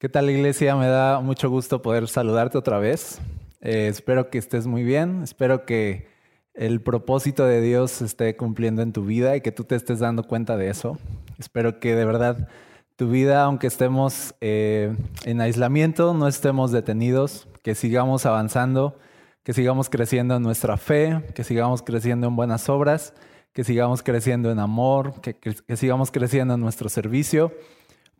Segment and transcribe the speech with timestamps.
[0.00, 0.76] ¿Qué tal iglesia?
[0.76, 3.20] Me da mucho gusto poder saludarte otra vez.
[3.60, 6.06] Eh, espero que estés muy bien, espero que
[6.54, 10.22] el propósito de Dios esté cumpliendo en tu vida y que tú te estés dando
[10.22, 10.98] cuenta de eso.
[11.40, 12.48] Espero que de verdad
[12.94, 18.96] tu vida, aunque estemos eh, en aislamiento, no estemos detenidos, que sigamos avanzando,
[19.42, 23.14] que sigamos creciendo en nuestra fe, que sigamos creciendo en buenas obras,
[23.52, 27.52] que sigamos creciendo en amor, que sigamos creciendo en nuestro servicio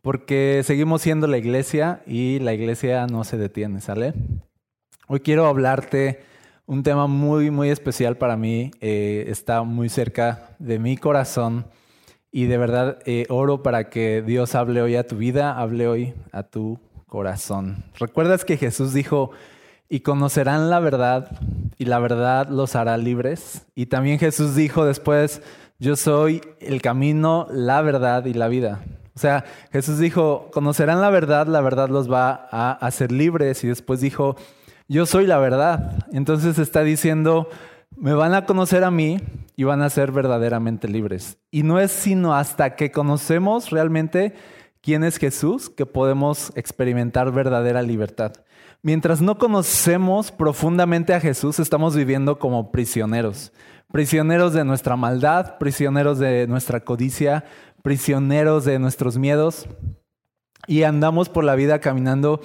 [0.01, 4.13] porque seguimos siendo la iglesia y la iglesia no se detiene, ¿sale?
[5.07, 6.21] Hoy quiero hablarte
[6.65, 11.65] un tema muy, muy especial para mí, eh, está muy cerca de mi corazón
[12.31, 16.13] y de verdad eh, oro para que Dios hable hoy a tu vida, hable hoy
[16.31, 17.83] a tu corazón.
[17.97, 19.31] ¿Recuerdas que Jesús dijo,
[19.89, 21.31] y conocerán la verdad
[21.79, 23.65] y la verdad los hará libres?
[23.73, 25.41] Y también Jesús dijo después,
[25.79, 28.83] yo soy el camino, la verdad y la vida.
[29.19, 33.65] O sea, Jesús dijo, conocerán la verdad, la verdad los va a hacer libres.
[33.65, 34.37] Y después dijo,
[34.87, 36.05] yo soy la verdad.
[36.13, 37.49] Entonces está diciendo,
[37.97, 39.19] me van a conocer a mí
[39.57, 41.37] y van a ser verdaderamente libres.
[41.51, 44.35] Y no es sino hasta que conocemos realmente
[44.79, 48.31] quién es Jesús que podemos experimentar verdadera libertad.
[48.81, 53.51] Mientras no conocemos profundamente a Jesús, estamos viviendo como prisioneros.
[53.91, 57.43] Prisioneros de nuestra maldad, prisioneros de nuestra codicia,
[57.81, 59.67] prisioneros de nuestros miedos
[60.67, 62.41] y andamos por la vida caminando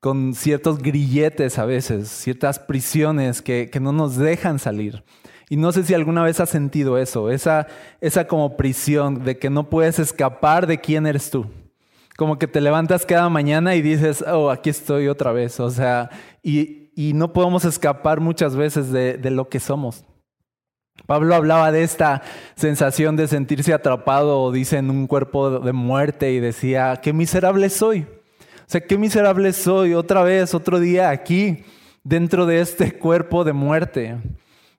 [0.00, 5.04] con ciertos grilletes a veces, ciertas prisiones que, no nos dejan salir.
[5.48, 7.68] Y no sé si alguna vez has sentido eso, esa,
[8.00, 11.46] esa como prisión de que no puedes escapar de quién eres tú.
[12.16, 15.60] Como que te levantas cada mañana y dices, oh, aquí estoy otra vez.
[15.60, 16.10] O sea,
[16.42, 20.04] y, y no podemos escapar muchas veces de, de lo que somos.
[21.06, 22.22] Pablo hablaba de esta
[22.54, 28.00] sensación de sentirse atrapado, dice, en un cuerpo de muerte y decía, qué miserable soy.
[28.02, 31.64] O sea, qué miserable soy otra vez, otro día aquí,
[32.04, 34.16] dentro de este cuerpo de muerte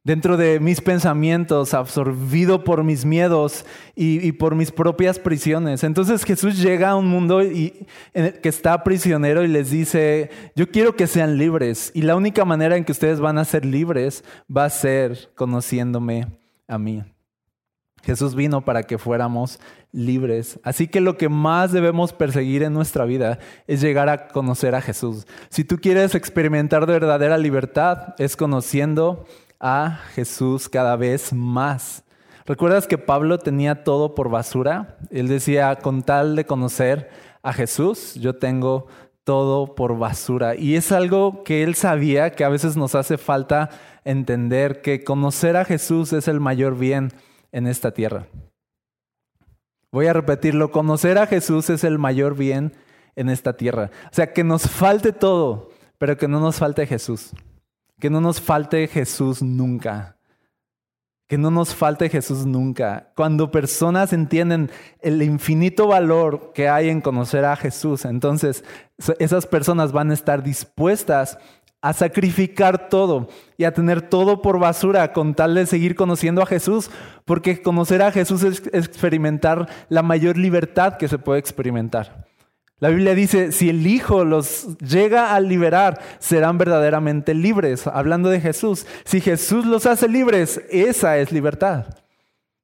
[0.03, 5.83] dentro de mis pensamientos, absorbido por mis miedos y, por mis propias prisiones.
[5.83, 11.07] Entonces Jesús llega a un mundo que está prisionero y les dice, yo quiero que
[11.07, 14.23] sean libres y la única manera en que ustedes van a ser libres
[14.55, 16.27] va a ser conociéndome
[16.67, 17.03] a mí.
[18.03, 19.61] Jesús vino para que fuéramos
[19.93, 20.59] libres.
[20.63, 24.81] Así que lo que más debemos perseguir en nuestra vida es llegar a conocer a
[24.81, 25.25] Jesús.
[25.49, 29.25] Si tú quieres experimentar de verdadera libertad, es conociendo
[29.63, 32.03] a Jesús cada vez más.
[32.45, 34.97] ¿Recuerdas que Pablo tenía todo por basura?
[35.09, 37.09] Él decía, con tal de conocer
[37.41, 38.87] a Jesús, yo tengo
[39.23, 40.55] todo por basura.
[40.55, 43.69] Y es algo que él sabía que a veces nos hace falta
[44.03, 47.13] entender, que conocer a Jesús es el mayor bien
[47.53, 48.27] en esta tierra.
[49.93, 52.73] Voy a repetirlo, conocer a Jesús es el mayor bien
[53.15, 53.91] en esta tierra.
[54.11, 57.31] O sea, que nos falte todo, pero que no nos falte Jesús.
[58.03, 60.17] Que no nos falte Jesús nunca.
[61.25, 63.13] Que no nos falte Jesús nunca.
[63.15, 64.69] Cuando personas entienden
[64.99, 68.65] el infinito valor que hay en conocer a Jesús, entonces
[69.19, 71.37] esas personas van a estar dispuestas
[71.81, 76.45] a sacrificar todo y a tener todo por basura con tal de seguir conociendo a
[76.45, 76.91] Jesús,
[77.23, 82.32] porque conocer a Jesús es experimentar la mayor libertad que se puede experimentar.
[82.83, 87.87] La Biblia dice, si el Hijo los llega a liberar, serán verdaderamente libres.
[87.87, 91.85] Hablando de Jesús, si Jesús los hace libres, esa es libertad.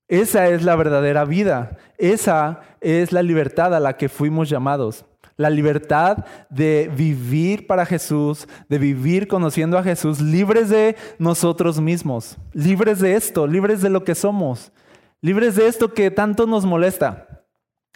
[0.10, 1.78] Esa es la verdadera vida.
[1.98, 5.06] Esa es la libertad a la que fuimos llamados.
[5.38, 12.38] La libertad de vivir para Jesús, de vivir conociendo a Jesús, libres de nosotros mismos,
[12.52, 14.74] libres de esto, libres de lo que somos,
[15.22, 17.39] libres de esto que tanto nos molesta.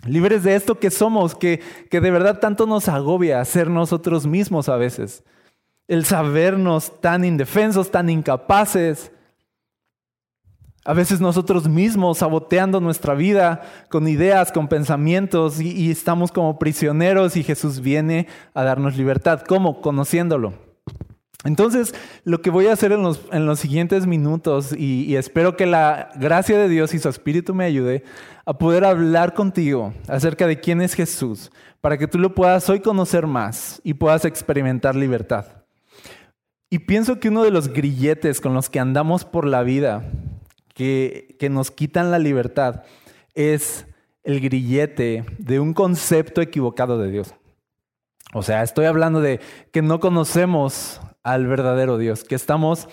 [0.06, 4.68] Libres de esto que somos, que, que de verdad tanto nos agobia ser nosotros mismos
[4.68, 5.24] a veces.
[5.88, 9.12] El sabernos tan indefensos, tan incapaces.
[10.86, 16.60] A veces nosotros mismos saboteando nuestra vida con ideas, con pensamientos y, y, estamos como
[16.60, 19.44] prisioneros y Jesús viene a darnos libertad.
[19.48, 19.82] ¿Cómo?
[19.82, 20.73] Conociéndolo.
[21.44, 21.94] Entonces,
[22.24, 26.10] lo que voy a hacer en los, en los siguientes minutos y, espero que la
[26.16, 28.04] gracia de Dios y su Espíritu me ayude
[28.46, 31.52] a poder hablar contigo acerca de quién es Jesús,
[31.82, 35.46] para que tú lo puedas hoy conocer más y puedas experimentar libertad.
[36.70, 40.10] Y pienso que uno de los grilletes con los que andamos por la vida,
[40.74, 42.84] que, que nos quitan la libertad,
[43.36, 43.86] es
[44.24, 47.36] el grillete de un concepto equivocado de Dios.
[48.34, 49.42] O sea, estoy hablando de
[49.72, 52.88] que no conocemos al verdadero Dios, que estamos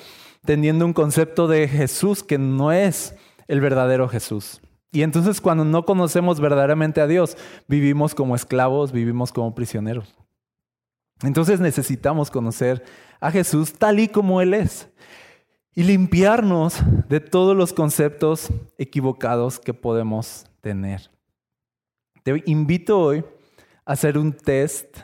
[0.44, 3.15] teniendo un concepto de Jesús que no es
[3.49, 4.61] el verdadero Jesús.
[4.93, 7.37] Y entonces cuando no conocemos verdaderamente a Dios,
[7.69, 10.15] vivimos como esclavos, vivimos como prisioneros.
[11.23, 12.82] Entonces necesitamos conocer
[13.21, 14.88] a Jesús tal y como Él es
[15.75, 18.49] y limpiarnos de todos los conceptos
[18.79, 21.11] equivocados que podemos tener.
[22.23, 23.25] Te invito hoy
[23.85, 24.99] a hacer un test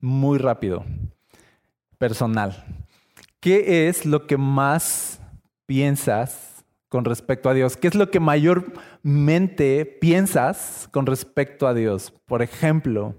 [0.00, 0.84] muy rápido,
[1.98, 2.64] personal.
[3.40, 5.20] ¿Qué es lo que más
[5.66, 7.76] piensas con respecto a Dios?
[7.76, 12.12] ¿Qué es lo que mayormente piensas con respecto a Dios?
[12.26, 13.14] Por ejemplo,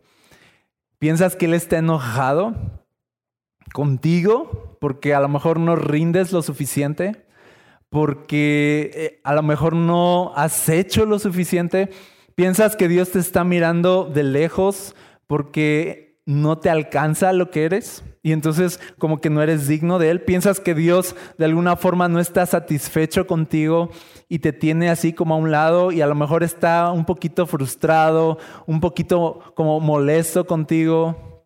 [1.00, 2.56] ¿piensas que Él está enojado
[3.74, 7.25] contigo porque a lo mejor no rindes lo suficiente?
[7.89, 11.89] ¿Porque eh, a lo mejor no has hecho lo suficiente?
[12.35, 14.95] ¿Piensas que Dios te está mirando de lejos
[15.25, 18.03] porque no te alcanza lo que eres?
[18.23, 20.21] Y entonces como que no eres digno de Él.
[20.21, 23.89] ¿Piensas que Dios de alguna forma no está satisfecho contigo
[24.27, 27.45] y te tiene así como a un lado y a lo mejor está un poquito
[27.45, 31.43] frustrado, un poquito como molesto contigo?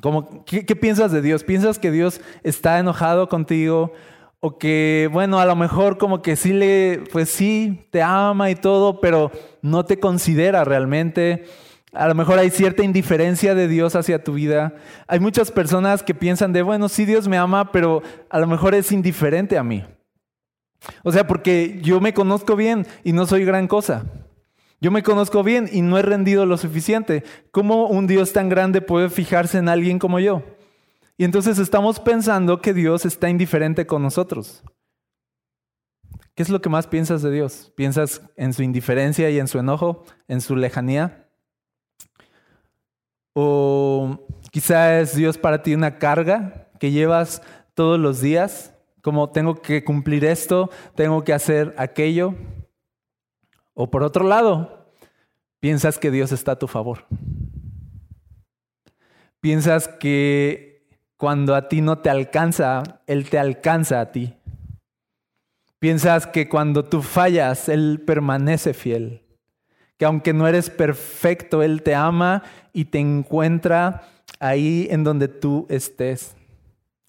[0.00, 1.42] Como, ¿qué, ¿Qué piensas de Dios?
[1.42, 3.92] ¿Piensas que Dios está enojado contigo?
[4.40, 8.54] O que, bueno, a lo mejor como que sí le, pues sí, te ama y
[8.54, 9.32] todo, pero
[9.62, 11.46] no te considera realmente.
[11.92, 14.74] A lo mejor hay cierta indiferencia de Dios hacia tu vida.
[15.06, 18.74] Hay muchas personas que piensan de, bueno, sí Dios me ama, pero a lo mejor
[18.74, 19.84] es indiferente a mí.
[21.02, 24.04] O sea, porque yo me conozco bien y no soy gran cosa.
[24.80, 27.24] Yo me conozco bien y no he rendido lo suficiente.
[27.50, 30.42] ¿Cómo un Dios tan grande puede fijarse en alguien como yo?
[31.16, 34.62] Y entonces estamos pensando que Dios está indiferente con nosotros.
[36.36, 37.72] ¿Qué es lo que más piensas de Dios?
[37.74, 41.27] ¿Piensas en su indiferencia y en su enojo, en su lejanía?
[43.40, 44.18] ¿O
[44.50, 47.40] quizá es Dios para ti una carga que llevas
[47.74, 48.74] todos los días?
[49.00, 52.34] Como tengo que cumplir esto, tengo que hacer aquello.
[53.74, 54.90] O por otro lado,
[55.60, 57.06] piensas que Dios está a tu favor.
[59.38, 64.34] Piensas que cuando a ti no te alcanza, Él te alcanza a ti.
[65.78, 69.22] Piensas que cuando tú fallas, Él permanece fiel.
[69.96, 72.42] Que aunque no eres perfecto, Él te ama
[72.78, 74.02] y te encuentra
[74.38, 76.36] ahí en donde tú estés.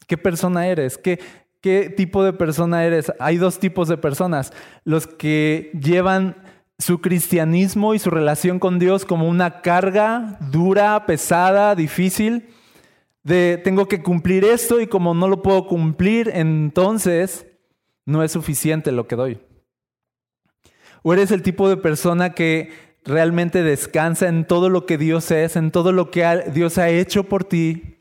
[0.07, 0.97] ¿Qué persona eres?
[0.97, 1.19] ¿Qué,
[1.61, 3.13] ¿Qué tipo de persona eres?
[3.19, 4.51] Hay dos tipos de personas.
[4.83, 6.37] Los que llevan
[6.79, 12.49] su cristianismo y su relación con Dios como una carga dura, pesada, difícil
[13.21, 17.45] de tengo que cumplir esto y como no lo puedo cumplir, entonces
[18.07, 19.39] no es suficiente lo que doy.
[21.03, 25.55] O eres el tipo de persona que realmente descansa en todo lo que Dios es,
[25.55, 27.97] en todo lo que Dios ha hecho por ti,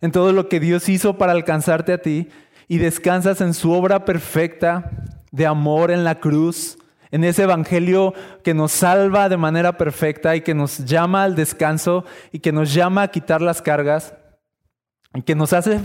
[0.00, 2.28] en todo lo que Dios hizo para alcanzarte a ti,
[2.68, 4.90] y descansas en su obra perfecta
[5.30, 6.78] de amor en la cruz,
[7.10, 12.04] en ese evangelio que nos salva de manera perfecta y que nos llama al descanso
[12.32, 14.14] y que nos llama a quitar las cargas
[15.22, 15.80] que nos hace,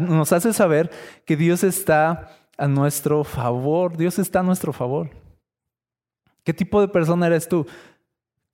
[0.00, 0.90] nos hace saber
[1.24, 2.28] que Dios está
[2.58, 5.10] a nuestro favor, Dios está a nuestro favor.
[6.44, 7.66] ¿Qué tipo de persona eres tú?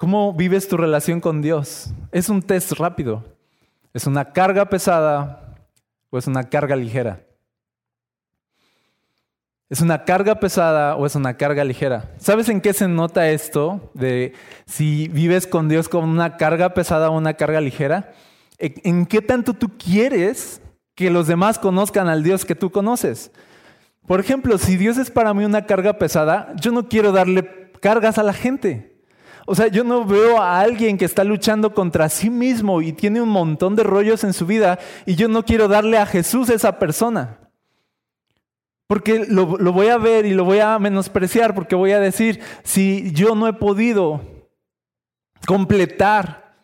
[0.01, 1.91] ¿Cómo vives tu relación con Dios?
[2.11, 3.23] Es un test rápido.
[3.93, 5.57] ¿Es una carga pesada
[6.09, 7.21] o es una carga ligera?
[9.69, 12.15] ¿Es una carga pesada o es una carga ligera?
[12.17, 14.33] ¿Sabes en qué se nota esto de
[14.65, 18.15] si vives con Dios con una carga pesada o una carga ligera?
[18.59, 20.63] ¿En qué tanto tú quieres
[20.95, 23.33] que los demás conozcan al Dios que tú conoces?
[24.07, 28.17] Por ejemplo, si Dios es para mí una carga pesada, yo no quiero darle cargas
[28.17, 28.90] a la gente.
[29.51, 33.21] O sea, yo no veo a alguien que está luchando contra sí mismo y tiene
[33.21, 36.79] un montón de rollos en su vida y yo no quiero darle a Jesús esa
[36.79, 37.51] persona.
[38.87, 42.41] Porque lo, lo, voy a ver y lo voy a menospreciar porque voy a decir,
[42.63, 44.21] si yo no he podido
[45.49, 46.55] completar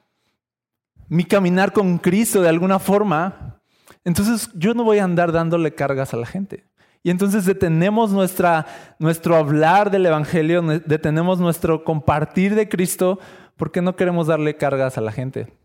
[1.08, 3.60] mi caminar con Cristo de alguna forma,
[4.04, 6.64] entonces yo no voy a andar dándole cargas a la gente.
[7.06, 8.66] Y entonces detenemos nuestra,
[8.98, 13.20] nuestro hablar del Evangelio, detenemos nuestro compartir de Cristo
[13.56, 15.56] porque no queremos darle cargas a la gente.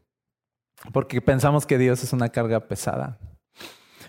[0.94, 3.18] Porque pensamos que Dios es una carga pesada.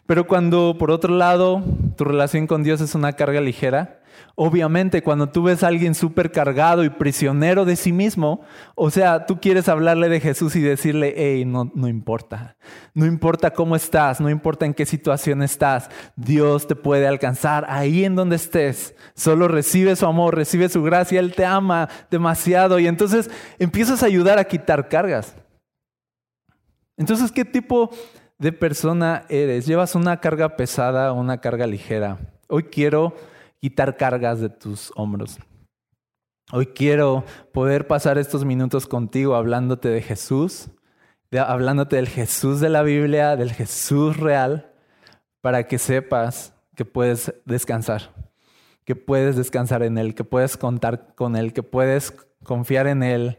[0.06, 1.62] Pero cuando por otro lado
[1.96, 4.02] tu relación con Dios es una carga ligera,
[4.34, 8.40] Obviamente, cuando tú ves a alguien súper cargado y prisionero de sí mismo,
[8.74, 12.56] o sea, tú quieres hablarle de Jesús y decirle, hey, no, no importa.
[12.94, 18.04] No importa cómo estás, no importa en qué situación estás, Dios te puede alcanzar ahí
[18.06, 18.94] en donde estés.
[19.14, 24.06] Solo recibe su amor, recibe su gracia, Él te ama demasiado y entonces empiezas a
[24.06, 25.36] ayudar a quitar cargas.
[26.96, 27.90] Entonces, ¿qué tipo
[28.42, 29.66] de persona eres?
[29.66, 32.18] ¿Llevas una carga pesada o una carga ligera?
[32.48, 33.14] Hoy quiero
[33.60, 35.38] quitar cargas de tus hombros.
[36.50, 40.68] Hoy quiero poder pasar estos minutos contigo hablándote de Jesús
[41.38, 44.70] hablándote del Jesús de la Biblia, del Jesús real,
[45.40, 48.12] para que sepas que puedes descansar,
[48.84, 52.12] que puedes descansar en Él, que puedes contar con Él, que puedes
[52.44, 53.38] confiar en Él.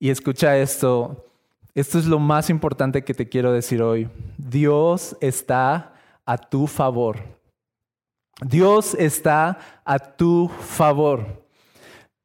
[0.00, 1.27] Y escucha esto,
[1.80, 4.08] esto es lo más importante que te quiero decir hoy.
[4.36, 5.92] Dios está
[6.26, 7.18] a tu favor.
[8.40, 11.44] Dios está a tu favor.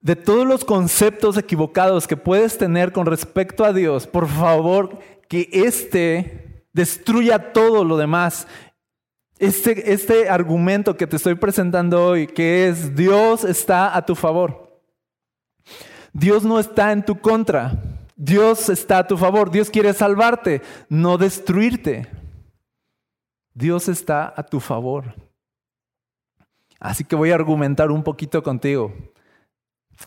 [0.02, 5.48] De todos los conceptos equivocados que puedes tener con respecto a Dios, por favor, que
[5.52, 8.48] este destruya todo lo demás.
[9.38, 14.82] Este, este argumento que te estoy presentando hoy, que es Dios está a tu favor.
[16.12, 17.93] Dios no está en tu contra.
[18.16, 19.52] Dios está a tu favor.
[19.52, 22.08] Dios quiere salvarte, no destruirte.
[23.54, 25.16] Dios está a tu favor.
[26.80, 28.94] Así que voy a argumentar un poquito contigo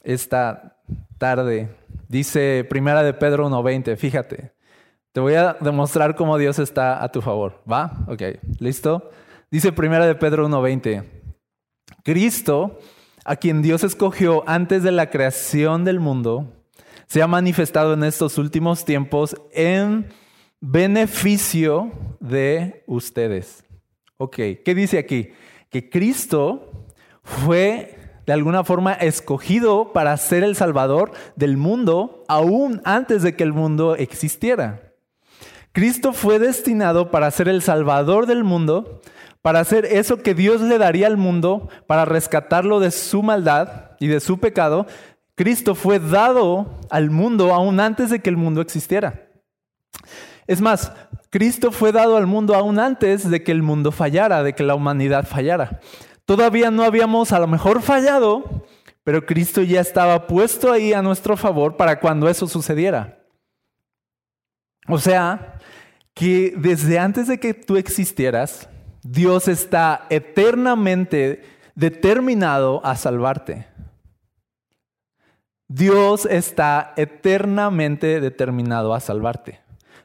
[0.03, 0.77] esta
[1.19, 1.75] tarde.
[2.09, 4.53] Dice Primera de Pedro 1.20, fíjate.
[5.13, 7.63] Te voy a demostrar cómo Dios está a tu favor.
[7.71, 8.05] ¿Va?
[8.09, 8.23] Ok,
[8.59, 9.11] ¿listo?
[9.51, 11.05] Dice Primera de Pedro 1.20.
[12.03, 12.79] Cristo,
[13.25, 16.53] a quien Dios escogió antes de la creación del mundo,
[17.07, 20.09] se ha manifestado en estos últimos tiempos en
[20.61, 23.65] beneficio de ustedes.
[24.17, 25.31] Ok, ¿qué dice aquí?
[25.71, 26.87] Que Cristo
[27.23, 27.97] fue
[28.27, 33.53] de alguna forma escogido para ser el Salvador del mundo aún antes de que el
[33.53, 34.95] mundo existiera.
[35.73, 39.01] Cristo fue destinado para ser el Salvador del mundo,
[39.43, 44.09] para hacer eso que Dios le daría al mundo, para rescatarlo de su maldad y
[44.09, 44.87] de su pecado.
[45.37, 49.29] Cristo fue dado al mundo aún antes de que el mundo existiera.
[50.47, 50.93] Es más,
[51.31, 54.75] Cristo fue dado al mundo aún antes de que el mundo fallara, de que la
[54.75, 55.81] humanidad fallara.
[56.25, 58.67] Todavía no habíamos a lo mejor fallado,
[59.05, 63.19] pero Cristo ya estaba puesto ahí a nuestro favor para cuando eso sucediera.
[64.89, 65.59] O sea,
[66.15, 68.69] que desde antes de que tú existieras,
[69.03, 71.43] Dios está eternamente
[71.75, 73.67] determinado a salvarte.
[75.69, 79.61] Dios está eternamente determinado a salvarte.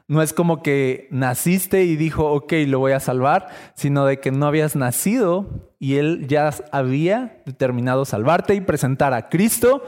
[0.08, 4.32] No es como que naciste y dijo, ok, lo voy a salvar, sino de que
[4.32, 9.84] no habías nacido y Él ya había determinado salvarte y presentar a Cristo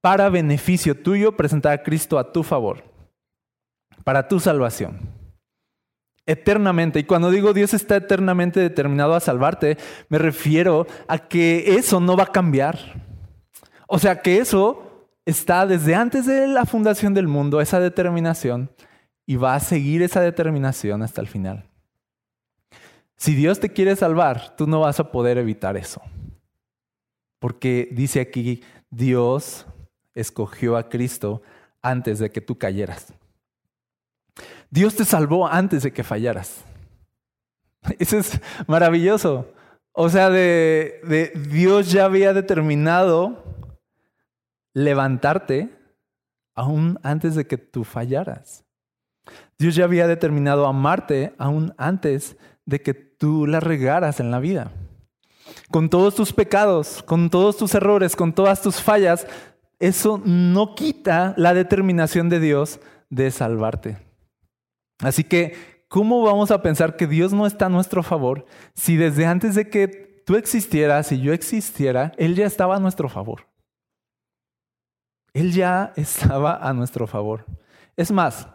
[0.00, 2.84] para beneficio tuyo, presentar a Cristo a tu favor,
[4.04, 4.98] para tu salvación.
[6.26, 6.98] Eternamente.
[6.98, 9.78] Y cuando digo Dios está eternamente determinado a salvarte,
[10.10, 13.07] me refiero a que eso no va a cambiar.
[13.88, 18.70] O sea que eso está desde antes de la fundación del mundo, esa determinación
[19.26, 21.64] y va a seguir esa determinación hasta el final.
[23.16, 26.02] Si Dios te quiere salvar, tú no vas a poder evitar eso.
[27.38, 29.66] Porque dice aquí, Dios
[30.14, 31.42] escogió a Cristo
[31.80, 33.12] antes de que tú cayeras.
[34.70, 36.62] Dios te salvó antes de que fallaras.
[37.98, 39.48] Eso es maravilloso.
[39.92, 43.48] O sea, de, de Dios ya había determinado
[44.78, 45.70] levantarte
[46.54, 48.64] aún antes de que tú fallaras.
[49.58, 54.70] Dios ya había determinado amarte aún antes de que tú la regaras en la vida.
[55.70, 59.26] Con todos tus pecados, con todos tus errores, con todas tus fallas,
[59.78, 62.80] eso no quita la determinación de Dios
[63.10, 63.98] de salvarte.
[65.00, 69.26] Así que, ¿cómo vamos a pensar que Dios no está a nuestro favor si desde
[69.26, 73.48] antes de que tú existieras y yo existiera, Él ya estaba a nuestro favor?
[75.32, 77.44] Él ya estaba a nuestro favor.
[77.96, 78.48] Es más,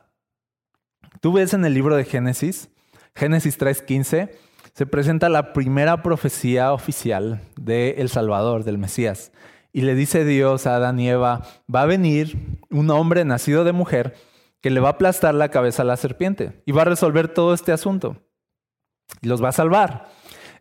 [1.23, 2.69] Tú ves en el libro de Génesis,
[3.15, 4.29] Génesis 3.15,
[4.73, 9.31] se presenta la primera profecía oficial del El Salvador, del Mesías.
[9.71, 13.71] Y le dice Dios a Adán y Eva, va a venir un hombre nacido de
[13.71, 14.15] mujer
[14.61, 17.53] que le va a aplastar la cabeza a la serpiente y va a resolver todo
[17.53, 18.17] este asunto.
[19.21, 20.09] Y los va a salvar.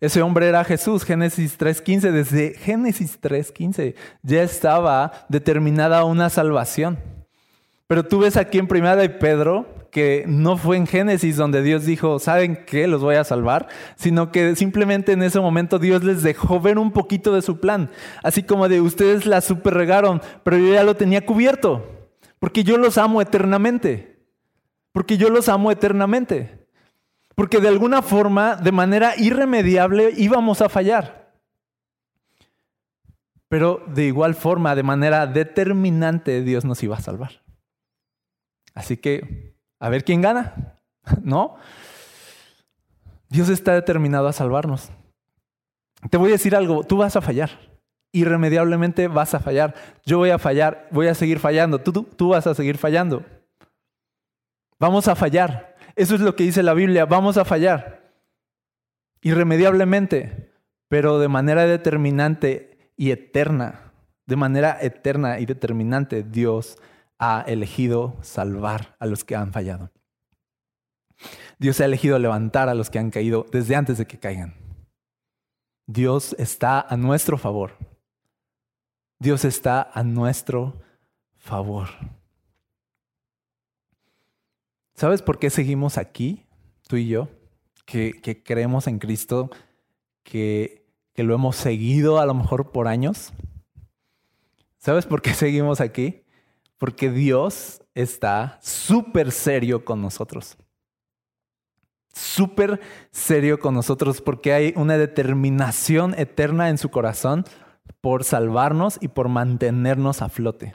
[0.02, 2.10] Ese hombre era Jesús, Génesis 3.15.
[2.10, 6.98] Desde Génesis 3.15 ya estaba determinada una salvación.
[7.86, 11.86] Pero tú ves aquí en Primera de Pedro que no fue en Génesis donde Dios
[11.86, 12.88] dijo, ¿saben qué?
[12.88, 16.90] Los voy a salvar, sino que simplemente en ese momento Dios les dejó ver un
[16.90, 17.88] poquito de su plan.
[18.24, 22.08] Así como de ustedes la super regaron, pero yo ya lo tenía cubierto,
[22.40, 24.18] porque yo los amo eternamente,
[24.90, 26.61] porque yo los amo eternamente,
[27.34, 31.32] porque de alguna forma, de manera irremediable, íbamos a fallar.
[33.48, 37.42] Pero de igual forma, de manera determinante, Dios nos iba a salvar.
[38.74, 40.78] Así que, a ver quién gana,
[41.22, 41.56] ¿no?
[43.28, 44.90] Dios está determinado a salvarnos.
[46.10, 47.50] Te voy a decir algo, tú vas a fallar.
[48.12, 49.74] Irremediablemente vas a fallar.
[50.04, 51.78] Yo voy a fallar, voy a seguir fallando.
[51.78, 53.24] Tú, tú, tú vas a seguir fallando.
[54.78, 55.71] Vamos a fallar.
[55.94, 58.12] Eso es lo que dice la Biblia, vamos a fallar.
[59.20, 60.52] Irremediablemente,
[60.88, 63.92] pero de manera determinante y eterna.
[64.26, 66.78] De manera eterna y determinante, Dios
[67.18, 69.90] ha elegido salvar a los que han fallado.
[71.58, 74.54] Dios ha elegido levantar a los que han caído desde antes de que caigan.
[75.86, 77.76] Dios está a nuestro favor.
[79.18, 80.80] Dios está a nuestro
[81.36, 81.88] favor.
[84.94, 86.46] ¿Sabes por qué seguimos aquí,
[86.86, 87.28] tú y yo?
[87.84, 89.50] Que, creemos en Cristo,
[90.22, 93.32] que, que lo hemos seguido a lo mejor por años.
[94.78, 96.22] ¿Sabes por qué seguimos aquí?
[96.78, 100.56] Porque Dios está súper serio con nosotros.
[102.12, 102.80] Súper
[103.10, 107.44] serio con nosotros porque hay una determinación eterna en su corazón
[108.02, 110.74] por salvarnos y por mantenernos a flote.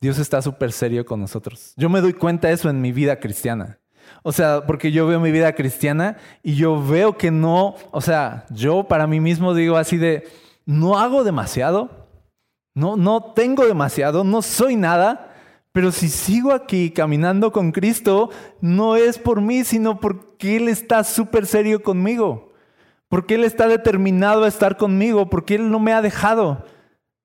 [0.00, 1.72] Dios está súper serio con nosotros.
[1.76, 3.78] Yo me doy cuenta de eso en mi vida cristiana.
[4.22, 8.46] O sea, porque yo veo mi vida cristiana y yo veo que no, o sea,
[8.50, 10.26] yo para mí mismo digo así de,
[10.66, 12.08] no hago demasiado,
[12.74, 15.34] no, no tengo demasiado, no soy nada,
[15.72, 21.04] pero si sigo aquí caminando con Cristo, no es por mí, sino porque Él está
[21.04, 22.52] súper serio conmigo,
[23.08, 26.64] porque Él está determinado a estar conmigo, porque Él no me ha dejado.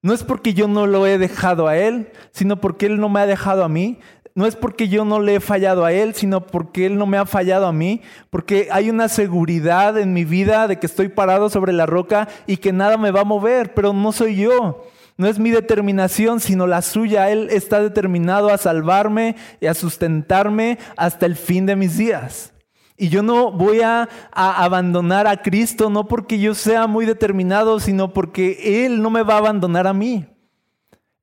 [0.04, 3.22] No es porque yo no lo he dejado a Él, sino porque Él no me
[3.22, 4.00] ha dejado a mí.
[4.36, 7.18] No es porque yo no le he fallado a Él, sino porque Él no me
[7.18, 8.02] ha fallado a mí.
[8.30, 12.58] Porque hay una seguridad en mi vida de que estoy parado sobre la roca y
[12.58, 14.84] que nada me va a mover, pero no soy yo.
[15.16, 17.30] No es mi determinación, sino la suya.
[17.30, 22.52] Él está determinado a salvarme y a sustentarme hasta el fin de mis días.
[22.96, 28.14] Y yo no voy a, abandonar a Cristo, no porque yo sea muy determinado, sino
[28.14, 30.26] porque Él no me va a abandonar a mí.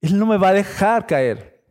[0.00, 1.62] Él no me va a dejar caer,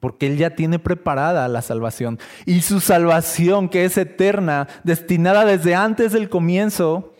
[0.00, 2.18] porque Él ya tiene preparada la salvación.
[2.46, 7.14] Y su salvación, que es eterna, destinada desde antes del comienzo,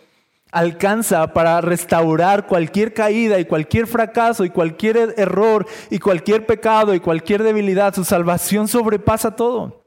[0.51, 7.01] alcanza para restaurar cualquier caída y cualquier fracaso y cualquier error y cualquier pecado y
[7.01, 7.93] cualquier debilidad.
[7.93, 9.84] Su salvación sobrepasa todo.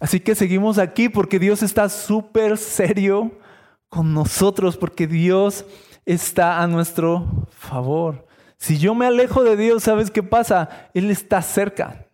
[0.00, 3.38] Así que seguimos aquí porque Dios está súper serio
[3.90, 5.66] con nosotros, porque Dios
[6.06, 8.26] está a nuestro favor.
[8.56, 10.88] Si yo me alejo de Dios, ¿sabes qué pasa?
[10.94, 12.06] Él está cerca.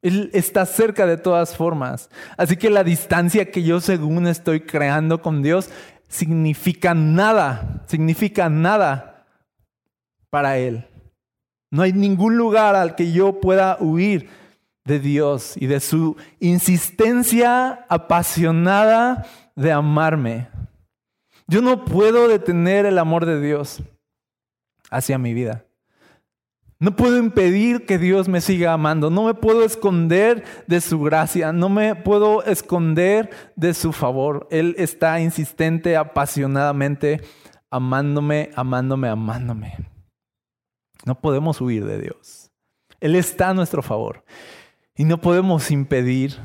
[0.00, 2.08] Él está cerca de todas formas.
[2.36, 5.70] Así que la distancia que yo según estoy creando con Dios
[6.08, 9.26] significa nada, significa nada
[10.30, 10.86] para Él.
[11.70, 14.28] No hay ningún lugar al que yo pueda huir
[14.84, 20.48] de Dios y de su insistencia apasionada de amarme.
[21.46, 23.82] Yo no puedo detener el amor de Dios
[24.90, 25.64] hacia mi vida.
[26.78, 29.08] No puedo impedir que Dios me siga amando.
[29.08, 31.52] No me puedo esconder de su gracia.
[31.52, 34.46] No me puedo esconder de su favor.
[34.50, 37.22] Él está insistente, apasionadamente,
[37.70, 39.76] amándome, amándome, amándome.
[41.06, 42.50] No podemos huir de Dios.
[43.00, 44.24] Él está a nuestro favor.
[44.96, 46.36] Y no podemos impedir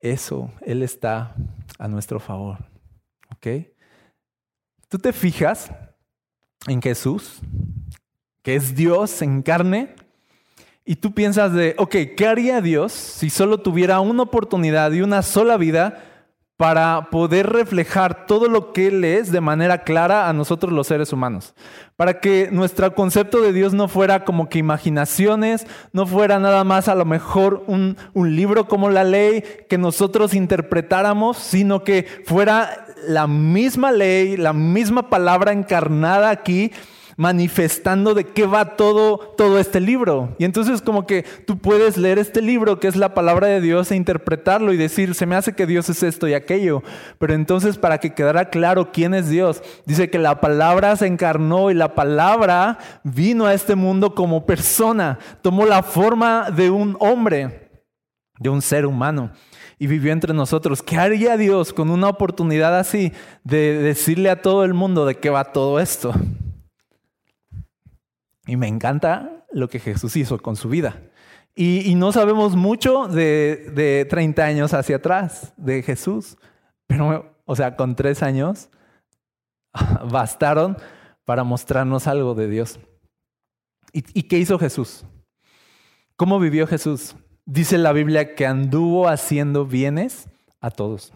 [0.00, 0.50] eso.
[0.62, 1.34] Él está
[1.78, 2.58] a nuestro favor.
[3.30, 3.46] ¿Ok?
[4.88, 5.70] Tú te fijas
[6.66, 7.40] en Jesús,
[8.42, 9.94] que es Dios en carne,
[10.84, 15.22] y tú piensas de, ok, ¿qué haría Dios si solo tuviera una oportunidad y una
[15.22, 16.15] sola vida
[16.56, 21.12] para poder reflejar todo lo que Él es de manera clara a nosotros los seres
[21.12, 21.54] humanos.
[21.96, 26.88] Para que nuestro concepto de Dios no fuera como que imaginaciones, no fuera nada más
[26.88, 32.86] a lo mejor un, un libro como la ley que nosotros interpretáramos, sino que fuera
[33.06, 36.72] la misma ley, la misma palabra encarnada aquí
[37.16, 40.34] manifestando de qué va todo, todo este libro.
[40.38, 43.90] Y entonces como que tú puedes leer este libro, que es la palabra de Dios,
[43.90, 46.82] e interpretarlo y decir, se me hace que Dios es esto y aquello.
[47.18, 51.70] Pero entonces para que quedara claro quién es Dios, dice que la palabra se encarnó
[51.70, 57.70] y la palabra vino a este mundo como persona, tomó la forma de un hombre,
[58.38, 59.30] de un ser humano
[59.78, 60.82] y vivió entre nosotros.
[60.82, 63.12] ¿Qué haría Dios con una oportunidad así
[63.44, 66.14] de decirle a todo el mundo de qué va todo esto?
[68.46, 71.02] Y me encanta lo que Jesús hizo con su vida.
[71.54, 76.36] Y, no sabemos mucho de, de 30 años hacia atrás de Jesús,
[76.86, 78.68] pero, o sea, con tres años
[80.10, 80.76] bastaron
[81.24, 82.78] para mostrarnos algo de Dios.
[83.92, 85.06] ¿Y, ¿Y qué hizo Jesús?
[86.16, 87.16] ¿Cómo vivió Jesús?
[87.46, 90.28] Dice la Biblia que anduvo haciendo bienes
[90.60, 91.14] a todos.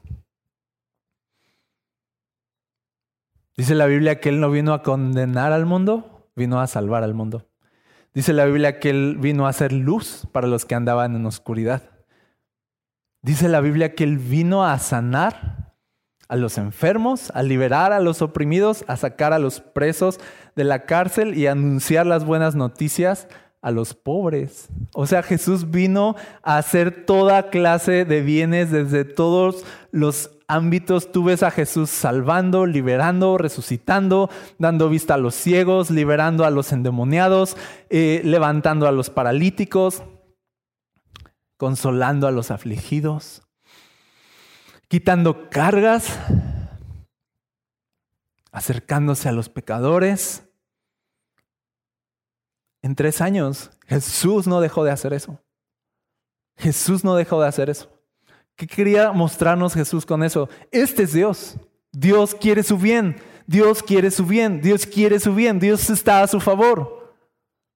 [3.57, 7.15] Dice la Biblia que Él no vino a condenar al mundo, vino a salvar al
[7.15, 7.49] mundo.
[8.13, 11.83] Dice la Biblia que Él vino a hacer luz para los que andaban en oscuridad.
[13.23, 15.75] Dice la Biblia que Él vino a sanar
[16.29, 20.21] a los enfermos, a liberar a los oprimidos, a sacar a los presos
[20.57, 23.29] de la cárcel y a anunciar las buenas noticias
[23.63, 24.69] a los pobres.
[24.95, 31.13] O sea, Jesús vino a hacer toda clase de bienes desde todos los ámbitos.
[31.13, 36.73] Tú ves a Jesús salvando, liberando, resucitando, dando vista a los ciegos, liberando a los
[36.73, 37.57] endemoniados,
[37.91, 40.03] eh, levantando a los paralíticos,
[41.57, 43.43] consolando a los afligidos,
[44.89, 46.19] quitando cargas,
[48.53, 50.50] acercándose a los pecadores
[52.83, 55.39] en tres años, Jesús no dejó de hacer eso.
[56.57, 57.91] Jesús no dejó de hacer eso.
[58.57, 60.49] ¿Qué quería mostrarnos Jesús con eso?
[60.71, 61.57] Este es Dios.
[61.93, 63.17] Dios quiere su bien.
[63.47, 64.61] Dios quiere su bien.
[64.61, 65.59] Dios quiere su bien.
[65.59, 67.01] Dios está a su favor.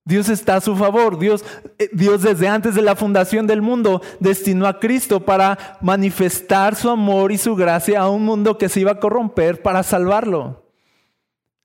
[0.05, 1.19] Dios está a su favor.
[1.19, 1.45] Dios,
[1.79, 6.90] eh, Dios desde antes de la fundación del mundo destinó a Cristo para manifestar su
[6.90, 10.63] amor y su gracia a un mundo que se iba a corromper para salvarlo.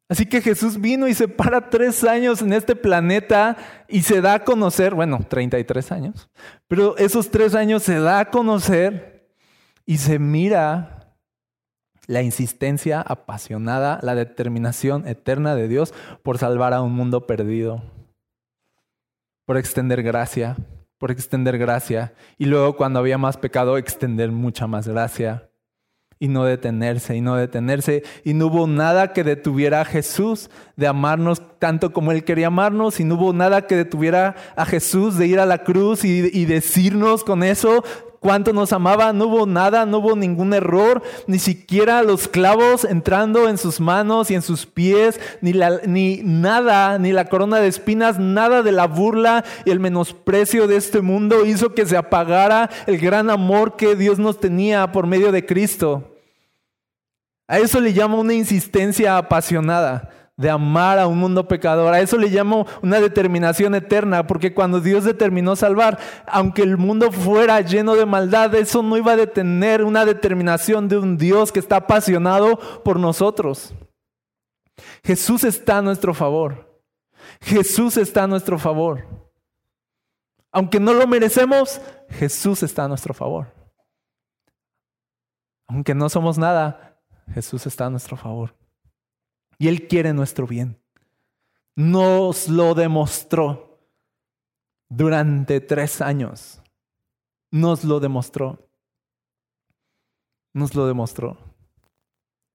[0.09, 3.55] Así que Jesús vino y se para tres años en este planeta
[3.87, 6.29] y se da a conocer, bueno, 33 años,
[6.67, 9.29] pero esos tres años se da a conocer
[9.85, 11.15] y se mira
[12.07, 15.93] la insistencia apasionada, la determinación eterna de Dios
[16.23, 17.83] por salvar a un mundo perdido,
[19.45, 20.57] por extender gracia,
[20.97, 25.48] por extender gracia, y luego cuando había más pecado, extender mucha más gracia
[26.19, 28.03] y no detenerse y no detenerse.
[28.23, 32.99] Y no hubo nada que detuviera a Jesús de amarnos tanto como Él quería amarnos
[32.99, 37.23] y no hubo nada que detuviera a Jesús de ir a la cruz y, decirnos
[37.23, 37.83] con eso
[38.19, 43.47] cuánto nos amaba, no hubo nada, no hubo ningún error, ni siquiera los clavos entrando
[43.47, 47.67] en sus manos y en sus pies, ni, la, ni nada, ni la corona de
[47.67, 52.69] espinas, nada de la burla y el menosprecio de este mundo hizo que se apagara
[52.87, 56.15] el gran amor que Dios nos tenía por medio de Cristo.
[57.47, 61.93] A eso le llamo una insistencia apasionada de amar a un mundo pecador.
[61.93, 67.11] A eso le llamo una determinación eterna, porque cuando Dios determinó salvar, aunque el mundo
[67.11, 71.59] fuera lleno de maldad, eso no iba a detener una determinación de un Dios que
[71.59, 73.73] está apasionado por nosotros.
[75.03, 76.81] Jesús está a nuestro favor.
[77.41, 79.05] Jesús está a nuestro favor.
[80.53, 83.53] Aunque no lo merecemos, Jesús está a nuestro favor.
[85.67, 86.97] Aunque no somos nada,
[87.33, 88.55] Jesús está a nuestro favor.
[89.59, 90.79] Y Él quiere nuestro bien.
[91.75, 93.77] Nos lo demostró
[94.89, 96.61] durante tres años.
[97.51, 98.67] Nos lo demostró.
[100.53, 101.37] Nos lo demostró.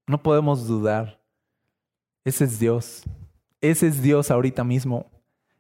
[0.06, 1.22] No podemos dudar.
[2.24, 3.04] Ese es Dios.
[3.60, 5.06] Ese es Dios ahorita mismo.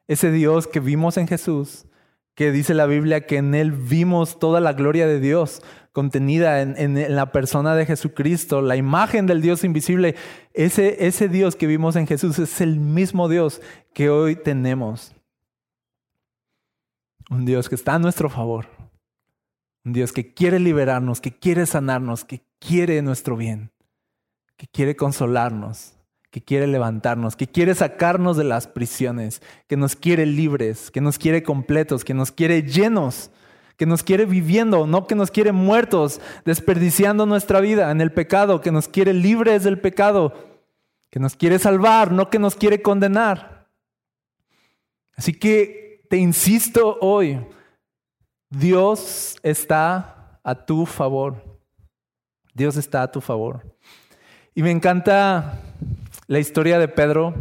[0.08, 1.86] Ese Dios que vimos en Jesús,
[2.34, 7.14] que dice la Biblia que en Él vimos toda la gloria de Dios contenida en,
[7.14, 10.16] la persona de Jesucristo, la imagen del Dios invisible.
[10.52, 13.60] Ese, ese Dios que vimos en Jesús es el mismo Dios
[13.92, 15.14] que hoy tenemos.
[17.30, 18.66] Un Dios que está a nuestro favor.
[19.84, 23.70] Un Dios que quiere liberarnos, que quiere sanarnos, que quiere nuestro bien,
[24.56, 25.93] que quiere consolarnos,
[26.34, 31.16] que quiere levantarnos, que quiere sacarnos de las prisiones, que nos quiere libres, que nos
[31.16, 33.30] quiere completos, que nos quiere llenos,
[33.76, 38.60] que nos quiere viviendo, no que nos quiere muertos, desperdiciando nuestra vida en el pecado,
[38.60, 40.34] que nos quiere libres del pecado,
[41.08, 43.68] que nos quiere salvar, no que nos quiere condenar.
[45.16, 47.46] Así que te insisto hoy,
[48.50, 51.60] Dios está a tu favor.
[52.52, 53.76] Dios está a tu favor.
[54.56, 55.60] Y me encanta
[56.26, 57.34] la historia de Pedro,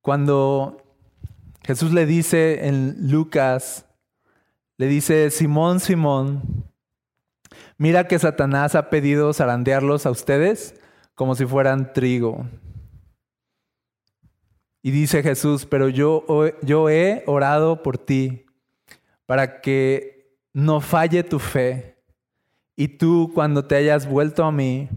[0.00, 0.82] cuando
[1.62, 3.86] Jesús le dice en Lucas,
[4.76, 6.64] le dice, Simón, Simón,
[7.78, 10.74] mira que Satanás ha pedido zarandearlos a ustedes
[11.14, 12.46] como si fueran trigo.
[14.82, 16.26] Y dice Jesús, pero yo,
[16.62, 18.44] yo he orado por ti
[19.24, 22.02] para que no falle tu fe.
[22.76, 24.90] Y tú cuando te hayas vuelto a mí,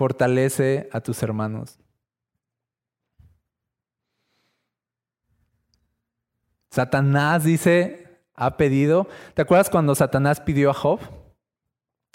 [0.00, 1.78] fortalece a tus hermanos.
[6.70, 9.08] Satanás dice, ha pedido.
[9.34, 11.00] ¿Te acuerdas cuando Satanás pidió a Job?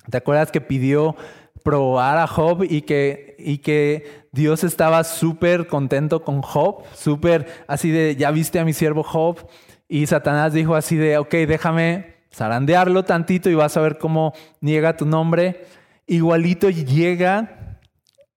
[0.10, 1.16] ¿Te acuerdas que pidió
[1.64, 6.86] probar a Job y que, y que Dios estaba súper contento con Job?
[6.96, 9.48] Súper así de, ya viste a mi siervo Job.
[9.88, 14.98] Y Satanás dijo así de, ok, déjame zarandearlo tantito y vas a ver cómo niega
[14.98, 15.68] tu nombre.
[16.08, 17.55] Igualito llega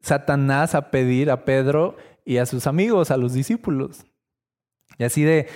[0.01, 4.05] Satanás a pedir a Pedro y a sus amigos, a los discípulos.
[4.99, 5.49] Y así de,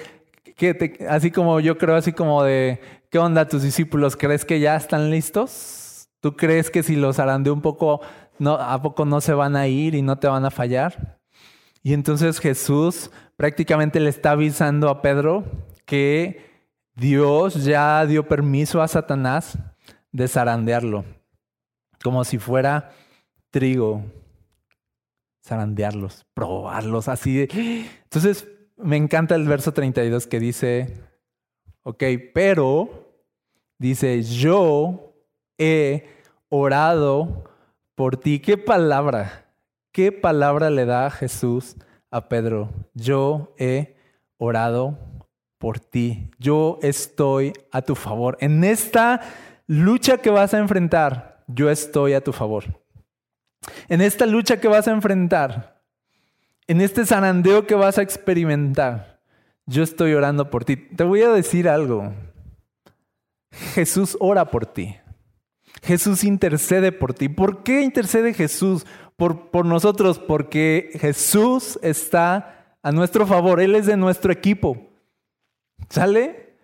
[0.56, 4.16] que así como yo creo, así como de, ¿qué onda tus discípulos?
[4.16, 6.08] ¿Crees que ya están listos?
[6.20, 8.00] ¿Tú crees que si los harán de un poco,
[8.46, 11.18] a poco no se van a ir y no te van a fallar?
[11.82, 15.44] Y entonces Jesús prácticamente le está avisando a Pedro
[15.84, 16.52] que
[16.94, 19.58] Dios ya dio permiso a Satanás
[20.12, 21.04] de zarandearlo,
[22.04, 22.92] como si fuera
[23.50, 24.04] trigo,
[25.44, 27.48] zarandearlos, probarlos, así.
[28.04, 31.00] Entonces, me encanta el verso 32 que dice,
[31.82, 33.12] ok, pero,
[33.78, 35.14] dice, yo
[35.58, 36.06] he
[36.48, 37.44] orado
[37.94, 38.40] por ti.
[38.40, 39.46] ¿Qué palabra?
[39.92, 41.76] ¿Qué palabra le da Jesús
[42.10, 42.70] a Pedro?
[42.94, 43.96] Yo he
[44.38, 44.98] orado
[45.58, 46.30] por ti.
[46.38, 48.36] Yo estoy a tu favor.
[48.40, 49.20] En esta
[49.66, 52.81] lucha que vas a enfrentar, yo estoy a tu favor.
[53.88, 55.80] En esta lucha que vas a enfrentar,
[56.66, 59.20] en este zarandeo que vas a experimentar,
[59.66, 60.76] yo estoy orando por ti.
[60.76, 62.12] Te voy a decir algo.
[63.74, 64.96] Jesús ora por ti.
[65.82, 67.28] Jesús intercede por ti.
[67.28, 70.18] ¿Por qué intercede Jesús por, por nosotros?
[70.18, 73.60] Porque Jesús está a nuestro favor.
[73.60, 74.90] Él es de nuestro equipo.
[75.88, 76.56] ¿Sale?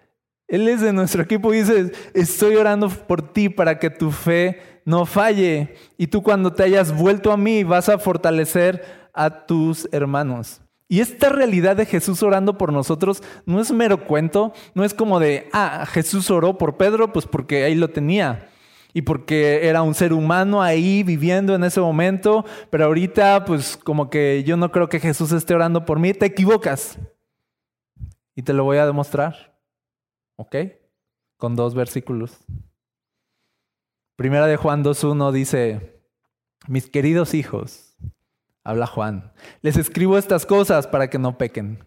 [0.47, 4.78] Él es de nuestro equipo y dice, estoy orando por ti para que tu fe
[4.89, 5.75] no falle.
[5.99, 10.63] Y tú cuando te hayas vuelto a mí vas a fortalecer a tus hermanos.
[10.89, 15.21] Y esta realidad de Jesús orando por nosotros no es mero cuento, no es como
[15.21, 18.49] de, ah, Jesús oró por Pedro, pues porque ahí lo tenía.
[18.95, 24.09] Y porque era un ser humano ahí viviendo en ese momento, pero ahorita pues como
[24.09, 26.99] que yo no creo que Jesús esté orando por mí, te equivocas.
[28.35, 29.55] Y te lo voy a demostrar.
[30.37, 30.57] ¿Ok?
[31.37, 32.39] Con dos versículos.
[34.19, 36.03] Primera de Juan 2.1 dice,
[36.67, 37.95] mis queridos hijos,
[38.65, 39.31] habla Juan.
[39.63, 41.87] Les escribo estas cosas para que no pequen.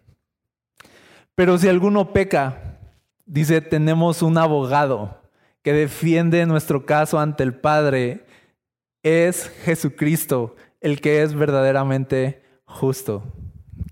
[1.34, 2.78] Pero si alguno peca,
[3.26, 5.20] dice, tenemos un abogado
[5.60, 8.24] que defiende nuestro caso ante el Padre.
[9.02, 13.24] Es Jesucristo, el que es verdaderamente justo.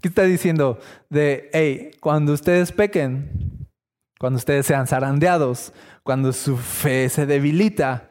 [0.01, 0.79] ¿Qué está diciendo?
[1.11, 3.69] De, hey, cuando ustedes pequen,
[4.19, 8.10] cuando ustedes sean zarandeados, cuando su fe se debilita,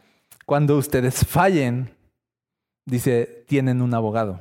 [0.50, 1.96] cuando ustedes fallen,
[2.84, 4.40] dice, tienen un abogado.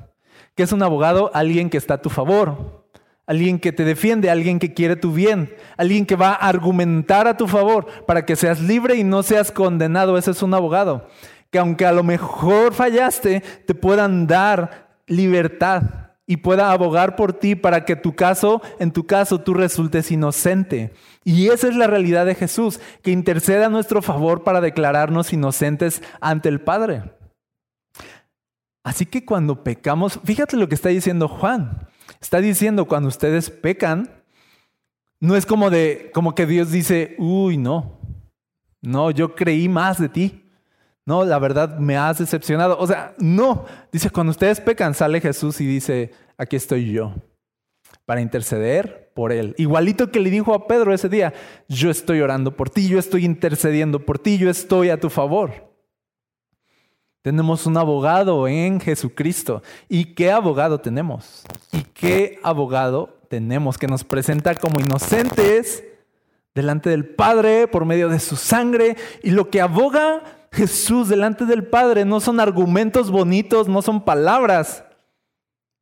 [0.55, 1.31] ¿Qué es un abogado?
[1.35, 2.89] Alguien que está a tu favor,
[3.27, 7.37] alguien que te defiende, alguien que quiere tu bien, alguien que va a argumentar a
[7.37, 10.17] tu favor para que seas libre y no seas condenado.
[10.17, 11.07] Ese es un abogado.
[11.51, 15.83] Que aunque a lo mejor fallaste, te puedan dar libertad
[16.29, 20.93] y pueda abogar por ti para que tu caso, en tu caso, tú resultes inocente.
[21.25, 26.03] Y esa es la realidad de Jesús, que intercede a nuestro favor para declararnos inocentes
[26.21, 27.15] ante el Padre.
[28.85, 31.89] Así que cuando pecamos, fíjate lo que está diciendo Juan.
[32.21, 34.11] Está diciendo cuando ustedes pecan,
[35.21, 38.01] no es como de como que Dios dice, "Uy, no.
[38.83, 40.48] No, yo creí más de ti."
[41.09, 42.77] No, la verdad me has decepcionado.
[42.79, 43.65] O sea, no.
[43.91, 47.15] Dice, cuando ustedes pecan, sale Jesús y dice, aquí estoy yo
[48.05, 49.55] para interceder por él.
[49.57, 51.33] Igualito que le dijo a Pedro ese día,
[51.67, 55.73] yo estoy orando por ti, yo estoy intercediendo por ti, yo estoy a tu favor.
[57.23, 59.63] Tenemos un abogado en Jesucristo.
[59.89, 61.43] ¿Y qué abogado tenemos?
[61.73, 65.85] ¿Y qué abogado tenemos que nos presenta como inocentes
[66.55, 68.99] delante del Padre por medio de su sangre?
[69.23, 74.85] Y lo que aboga Jesús delante del Padre no son argumentos bonitos, no son palabras.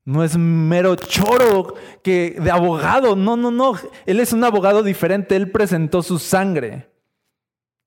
[0.05, 3.75] No es mero choro que de abogado, no, no, no.
[4.07, 6.89] Él es un abogado diferente, él presentó su sangre.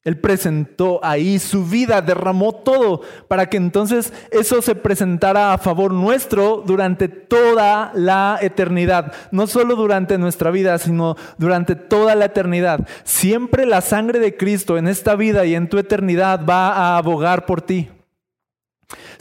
[0.05, 5.93] Él presentó ahí su vida, derramó todo para que entonces eso se presentara a favor
[5.93, 9.12] nuestro durante toda la eternidad.
[9.31, 12.88] No solo durante nuestra vida, sino durante toda la eternidad.
[13.03, 17.45] Siempre la sangre de Cristo en esta vida y en tu eternidad va a abogar
[17.45, 17.89] por ti.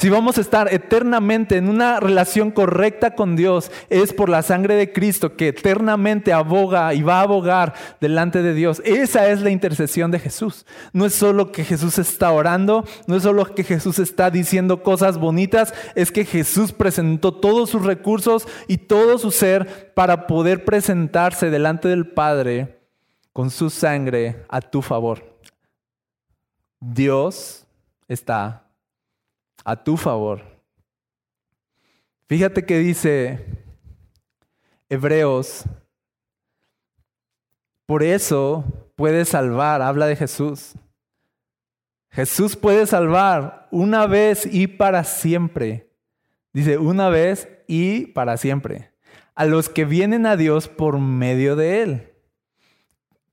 [0.01, 4.77] Si vamos a estar eternamente en una relación correcta con Dios, es por la sangre
[4.77, 8.81] de Cristo que eternamente aboga y va a abogar delante de Dios.
[8.85, 10.67] Esa es la intercesión de Jesús.
[10.93, 15.19] No es solo que Jesús está orando, no es solo que Jesús está diciendo cosas
[15.19, 21.51] bonitas, es que Jesús presentó todos sus recursos y todo su ser para poder presentarse
[21.51, 22.79] delante del Padre
[23.33, 25.41] con su sangre a tu favor.
[26.79, 27.67] Dios
[28.07, 28.68] está
[29.69, 30.41] a tu favor.
[32.27, 33.45] Fíjate que dice
[34.89, 35.65] Hebreos,
[37.85, 38.65] por eso
[38.97, 40.73] puede salvar, habla de Jesús.
[42.09, 45.93] Jesús puede salvar una vez y para siempre.
[46.55, 48.95] Dice una vez y para siempre.
[49.35, 52.13] a los que vienen a Dios por medio de Él,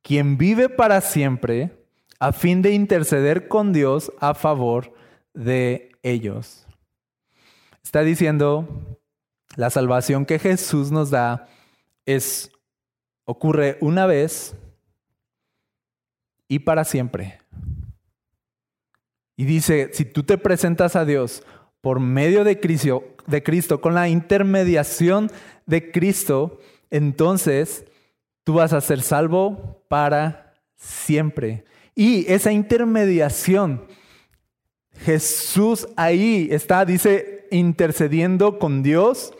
[0.01, 1.87] quien vive para siempre
[2.19, 4.93] a fin de interceder con Dios a favor
[5.33, 6.65] de ellos.
[7.83, 8.67] Está diciendo,
[9.55, 11.47] la salvación que Jesús nos da
[12.05, 12.51] es
[13.25, 14.55] ocurre una vez
[16.47, 17.39] y para siempre.
[19.35, 21.43] Y dice, si tú te presentas a Dios
[21.81, 25.31] por medio de Cristo, de Cristo, con la intermediación
[25.65, 26.59] de Cristo,
[26.91, 27.85] entonces
[28.43, 31.65] tú vas a ser salvo para siempre.
[31.95, 33.87] Y esa intermediación,
[34.97, 39.33] Jesús ahí está, dice, intercediendo con Dios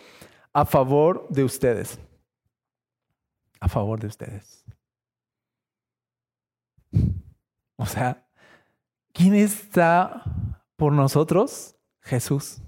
[0.54, 2.00] a favor de ustedes.
[3.60, 4.64] A favor de ustedes.
[7.78, 8.26] O sea,
[9.12, 10.24] ¿quién está
[10.76, 11.76] por nosotros?
[12.02, 12.62] Jesús.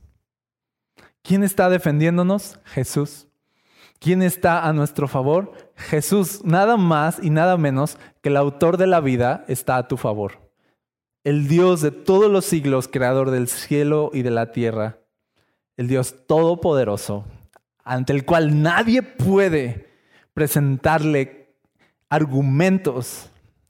[1.21, 2.60] ¿Quién está defendiéndonos?
[2.65, 3.28] Jesús.
[4.00, 5.54] ¿Quién está a nuestro favor?
[5.76, 6.43] Jesús.
[6.43, 10.46] Nada más y nada menos que el autor de la vida está a tu favor.
[11.28, 15.00] El Dios de todos los siglos, creador del cielo y de la tierra.
[15.76, 17.26] El Dios todopoderoso,
[17.84, 19.90] ante el cual nadie puede
[20.34, 21.58] presentarle
[22.10, 23.30] argumentos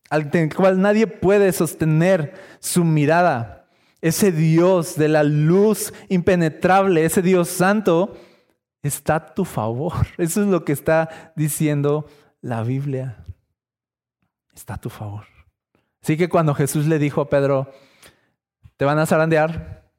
[0.09, 3.67] ante el cual nadie puede sostener su mirada.
[4.01, 8.15] Ese Dios de la luz impenetrable, ese Dios santo,
[8.83, 9.93] está a tu favor.
[10.17, 12.07] Eso es lo que está diciendo
[12.41, 13.17] la Biblia.
[14.53, 15.36] Está a tu favor.
[16.07, 17.69] Así que cuando Jesús le dijo a Pedro,
[18.77, 19.91] te van a zarandear,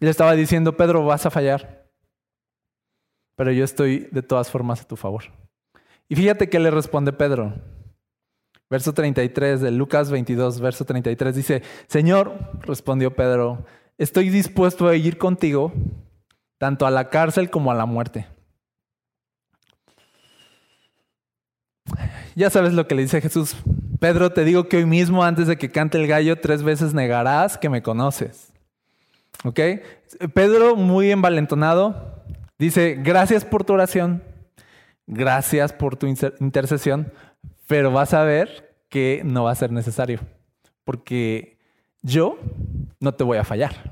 [0.00, 1.90] le estaba diciendo, Pedro, vas a fallar,
[3.36, 5.24] pero yo estoy de todas formas a tu favor.
[6.08, 7.52] Y fíjate que le responde Pedro.
[8.70, 12.32] Verso 33 de Lucas 22, verso 33 dice, Señor,
[12.62, 13.66] respondió Pedro,
[13.98, 15.74] estoy dispuesto a ir contigo
[16.56, 18.28] tanto a la cárcel como a la muerte.
[22.34, 23.56] Ya sabes lo que le dice Jesús.
[23.98, 27.56] Pedro, te digo que hoy mismo, antes de que cante el gallo, tres veces negarás
[27.56, 28.52] que me conoces.
[29.44, 29.60] ¿Ok?
[30.34, 32.22] Pedro, muy envalentonado,
[32.58, 34.22] dice, gracias por tu oración,
[35.06, 37.12] gracias por tu intercesión,
[37.66, 40.20] pero vas a ver que no va a ser necesario,
[40.84, 41.58] porque
[42.02, 42.38] yo
[43.00, 43.90] no te voy a fallar.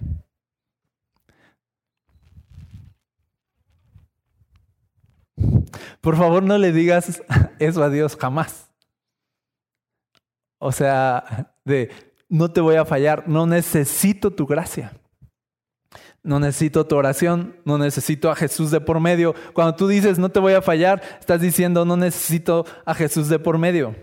[6.01, 7.23] Por favor, no le digas
[7.59, 8.63] eso a Dios jamás.
[10.66, 11.90] O sea, de
[12.31, 14.98] no te voy a fallar, no necesito tu gracia.
[16.22, 19.35] No necesito tu oración, no necesito a Jesús de por medio.
[19.53, 23.38] Cuando tú dices no te voy a fallar, estás diciendo no necesito a Jesús de
[23.38, 23.94] por medio.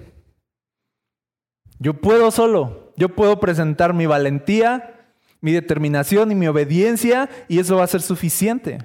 [1.80, 7.78] Yo puedo solo, yo puedo presentar mi valentía, mi determinación y mi obediencia y eso
[7.78, 8.78] va a ser suficiente.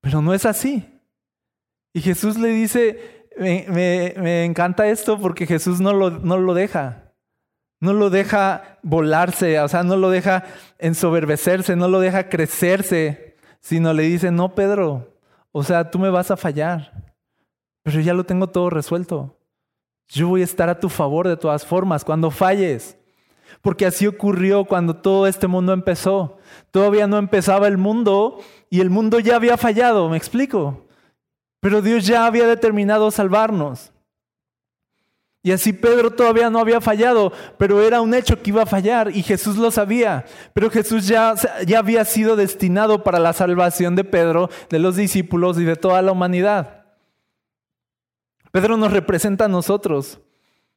[0.00, 0.90] Pero no es así.
[1.92, 7.12] Y Jesús le dice, me, encanta esto porque Jesús no lo, no lo deja.
[7.80, 10.44] No lo deja volarse, o sea, no lo deja
[10.78, 15.18] ensoberbecerse, no lo deja crecerse, sino le dice, no, Pedro,
[15.52, 17.14] o sea, tú me vas a fallar,
[17.82, 19.38] pero ya lo tengo todo resuelto.
[20.08, 22.98] Yo voy a estar a tu favor de todas formas cuando falles.
[23.60, 26.38] Porque así ocurrió cuando todo este mundo empezó.
[26.70, 28.38] Todavía no empezaba el mundo
[28.70, 30.83] y el mundo ya había fallado, ¿me explico?
[31.64, 33.90] Pero Dios ya había determinado salvarnos.
[35.42, 39.10] Y así Pedro todavía no había fallado, pero era un hecho que iba a fallar
[39.16, 40.26] y Jesús lo sabía.
[40.52, 41.32] Pero Jesús ya,
[41.66, 46.02] ya había sido destinado para la salvación de Pedro, de los discípulos y de toda
[46.02, 46.84] la humanidad.
[48.52, 50.20] Pedro nos representa a nosotros,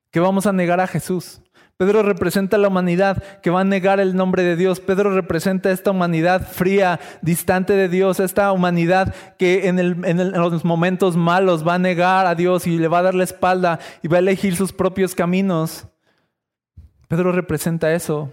[0.09, 1.41] que vamos a negar a Jesús.
[1.77, 4.79] Pedro representa la humanidad que va a negar el nombre de Dios.
[4.79, 11.67] Pedro representa esta humanidad fría, distante de Dios, esta humanidad que en, los momentos malos
[11.67, 14.21] va a negar a Dios y le va a dar la espalda y va a
[14.21, 15.87] elegir sus propios caminos.
[17.07, 18.31] Pedro representa eso.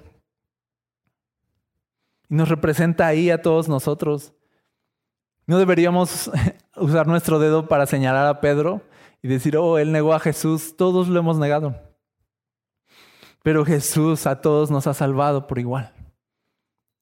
[2.31, 4.33] Y nos representa ahí a todos nosotros.
[5.47, 6.31] No deberíamos
[6.77, 8.81] usar nuestro dedo para señalar a Pedro
[9.23, 10.79] y decir, oh, él negó a Jesús.
[10.79, 11.94] Todos lo hemos negado.
[13.45, 15.93] Pero Jesús a todos nos ha salvado por igual.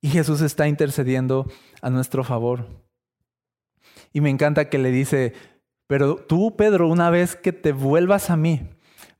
[0.00, 1.46] Y Jesús está intercediendo
[1.80, 2.66] a nuestro favor.
[4.12, 5.34] Y me encanta que le dice,
[5.86, 8.68] pero tú, Pedro, una vez que te vuelvas a mí,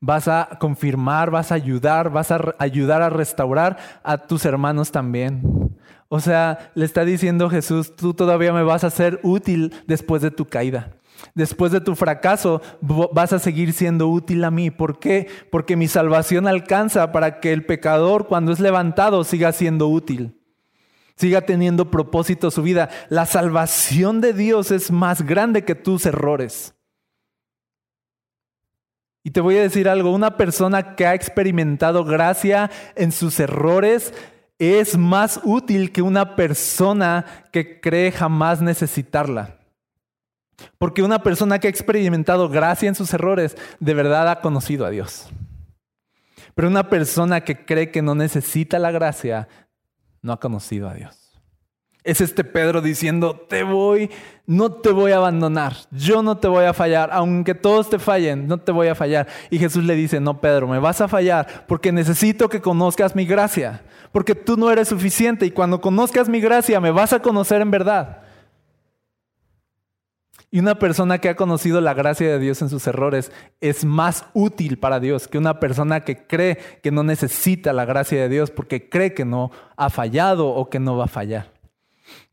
[0.01, 5.77] vas a confirmar, vas a ayudar, vas a ayudar a restaurar a tus hermanos también.
[6.09, 10.29] O sea, le está diciendo Jesús, tú todavía me vas a ser útil después de
[10.29, 10.91] tu caída.
[11.35, 14.71] Después de tu fracaso vas a seguir siendo útil a mí.
[14.71, 15.27] ¿Por qué?
[15.51, 20.39] Porque mi salvación alcanza para que el pecador cuando es levantado siga siendo útil.
[21.15, 22.89] siga teniendo propósito su vida.
[23.09, 26.73] La salvación de Dios es más grande que tus errores.
[29.23, 34.13] Y te voy a decir algo, una persona que ha experimentado gracia en sus errores
[34.59, 39.62] es más útil que una persona que cree jamás necesitarla.
[40.77, 44.89] Porque una persona que ha experimentado gracia en sus errores de verdad ha conocido a
[44.89, 45.29] Dios.
[46.55, 49.47] Pero una persona que cree que no necesita la gracia
[50.21, 51.19] no ha conocido a Dios.
[52.03, 54.09] Es este Pedro diciendo, te voy,
[54.45, 58.45] no te voy a abandonar, yo no te voy a fallar, aunque todos te fallen,
[58.45, 59.27] no te voy a fallar.
[59.49, 63.25] Y Jesús le dice, no Pedro, me vas a fallar porque necesito que conozcas mi
[63.25, 67.61] gracia, porque tú no eres suficiente y cuando conozcas mi gracia me vas a conocer
[67.61, 68.22] en verdad.
[70.53, 74.25] Y una persona que ha conocido la gracia de Dios en sus errores es más
[74.35, 78.51] útil para Dios que una persona que cree que no necesita la gracia de Dios
[78.51, 81.51] porque cree que no ha fallado o que no va a fallar.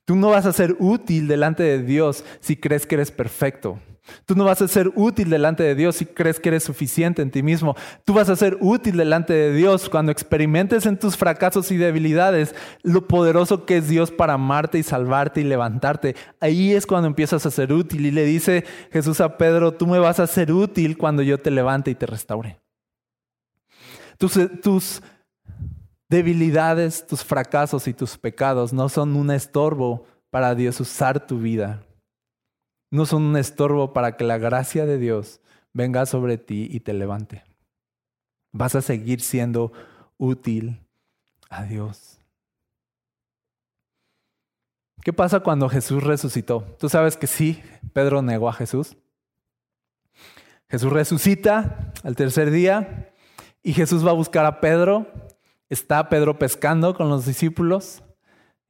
[0.04, 3.78] Tú no vas a ser útil delante de Dios si crees que eres perfecto.
[4.26, 7.30] Tú no vas a ser útil delante de Dios si crees que eres suficiente en
[7.30, 7.76] ti mismo.
[8.04, 12.54] Tú vas a ser útil delante de Dios cuando experimentes en tus fracasos y debilidades
[12.82, 16.16] lo poderoso que es Dios para amarte y salvarte y levantarte.
[16.40, 18.06] Ahí es cuando empiezas a ser útil.
[18.06, 21.50] Y le dice Jesús a Pedro, tú me vas a ser útil cuando yo te
[21.50, 22.58] levante y te restaure.
[24.18, 25.02] Tus, tus
[26.08, 31.82] debilidades, tus fracasos y tus pecados no son un estorbo para Dios usar tu vida
[32.90, 35.40] no son un estorbo para que la gracia de Dios
[35.72, 37.44] venga sobre ti y te levante.
[38.52, 39.72] Vas a seguir siendo
[40.18, 40.80] útil
[41.48, 42.18] a Dios.
[45.02, 46.62] ¿Qué pasa cuando Jesús resucitó?
[46.78, 47.62] Tú sabes que sí,
[47.92, 48.96] Pedro negó a Jesús.
[50.68, 53.12] Jesús resucita al tercer día
[53.62, 55.06] y Jesús va a buscar a Pedro.
[55.68, 58.02] Está Pedro pescando con los discípulos.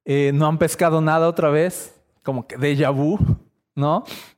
[0.05, 3.19] Eh, no han pescado nada otra vez, como que déjà vu.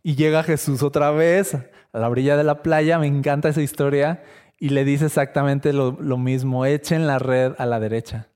[0.03, 4.23] Y llega Jesús otra vez a la orilla de la playa, me encanta esa historia,
[4.59, 8.29] y le dice exactamente lo, mismo, echen la red a la derecha.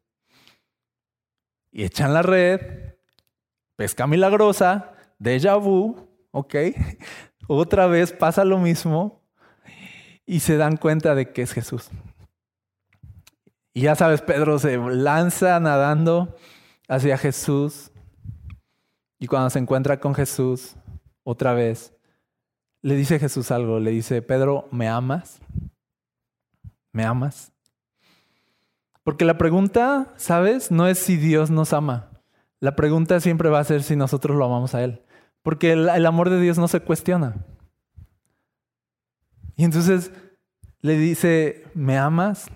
[1.70, 2.94] Y echan la red,
[3.76, 6.54] pesca milagrosa, déjà vu, ¿ok?
[7.46, 9.22] Otra vez pasa lo mismo
[10.26, 11.90] y se dan cuenta de que es Jesús.
[13.72, 16.34] Y ya sabes, Pedro se lanza nadando
[16.88, 17.92] hacia Jesús
[19.18, 20.76] y cuando se encuentra con Jesús,
[21.26, 21.92] otra vez,
[22.82, 25.40] le dice Jesús algo, le dice, Pedro, ¿me amas?
[26.92, 27.52] ¿Me amas?
[29.02, 30.70] Porque la pregunta, ¿sabes?
[30.70, 32.10] No es si Dios nos ama.
[32.60, 35.02] La pregunta siempre va a ser si nosotros lo amamos a Él.
[35.42, 37.34] Porque el, amor de Dios no se cuestiona.
[39.56, 40.12] Y entonces
[40.80, 42.48] le dice, ¿me amas?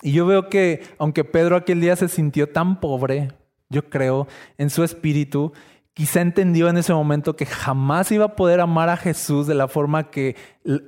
[0.00, 3.32] Y yo veo que aunque Pedro aquel día se sintió tan pobre,
[3.68, 5.52] yo creo, en su espíritu,
[5.94, 9.68] quizá entendió en ese momento que jamás iba a poder amar a Jesús de la
[9.68, 10.36] forma que,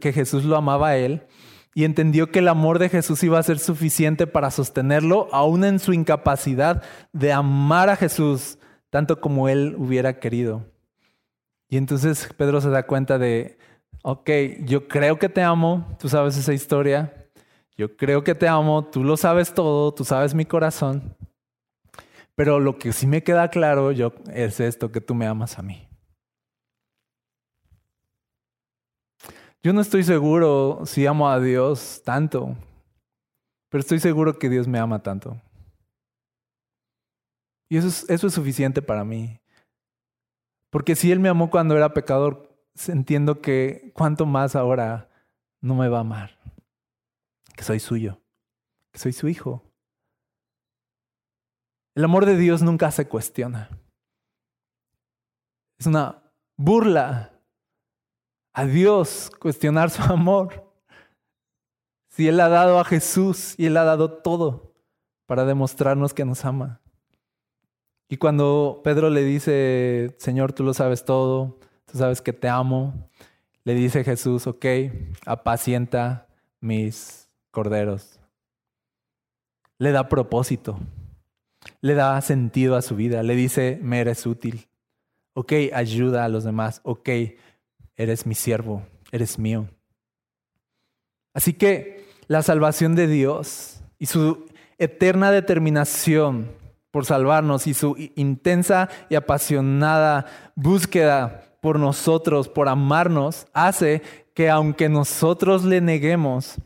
[0.00, 1.22] que, Jesús lo amaba a él.
[1.74, 5.78] Y entendió que el amor de Jesús iba a ser suficiente para sostenerlo, aún en
[5.78, 6.82] su incapacidad
[7.12, 8.58] de amar a Jesús
[8.90, 10.64] tanto como él hubiera querido.
[11.68, 13.58] Y entonces Pedro se da cuenta de,
[14.02, 14.30] ok,
[14.64, 17.28] yo creo que te amo, tú sabes esa historia,
[17.76, 21.14] yo creo que te amo, tú lo sabes todo, tú sabes mi corazón,
[22.36, 25.62] pero lo que sí me queda claro yo, es esto, que tú me amas a
[25.62, 25.88] mí.
[29.62, 32.54] Yo no estoy seguro si amo a Dios tanto,
[33.68, 35.40] pero estoy seguro que Dios me ama tanto.
[37.68, 39.40] Y eso es, eso es suficiente para mí.
[40.70, 42.54] Porque si Él me amó cuando era pecador,
[42.86, 45.08] entiendo que cuánto más ahora
[45.60, 46.38] no me va a amar.
[47.56, 48.20] Que soy suyo,
[48.92, 49.65] que soy su hijo.
[51.96, 53.70] El amor de Dios nunca se cuestiona.
[55.78, 56.22] Es una
[56.58, 57.32] burla
[58.52, 60.70] a Dios cuestionar su amor.
[62.10, 64.74] Si Él ha dado a Jesús y Él ha dado todo
[65.24, 66.82] para demostrarnos que nos ama.
[68.10, 73.08] Y cuando Pedro le dice, Señor, tú lo sabes todo, tú sabes que te amo,
[73.64, 74.66] le dice Jesús, ok,
[75.24, 76.28] apacienta
[76.60, 78.20] mis corderos.
[79.78, 80.78] Le da propósito
[81.80, 84.68] le da sentido a su vida, le dice, me eres útil,
[85.34, 87.08] ok, ayuda a los demás, ok,
[87.96, 89.68] eres mi siervo, eres mío.
[91.34, 94.46] Así que la salvación de Dios y su
[94.78, 96.50] eterna determinación
[96.90, 104.02] por salvarnos y su intensa y apasionada búsqueda por nosotros, por amarnos, hace
[104.34, 106.56] que aunque nosotros le neguemos,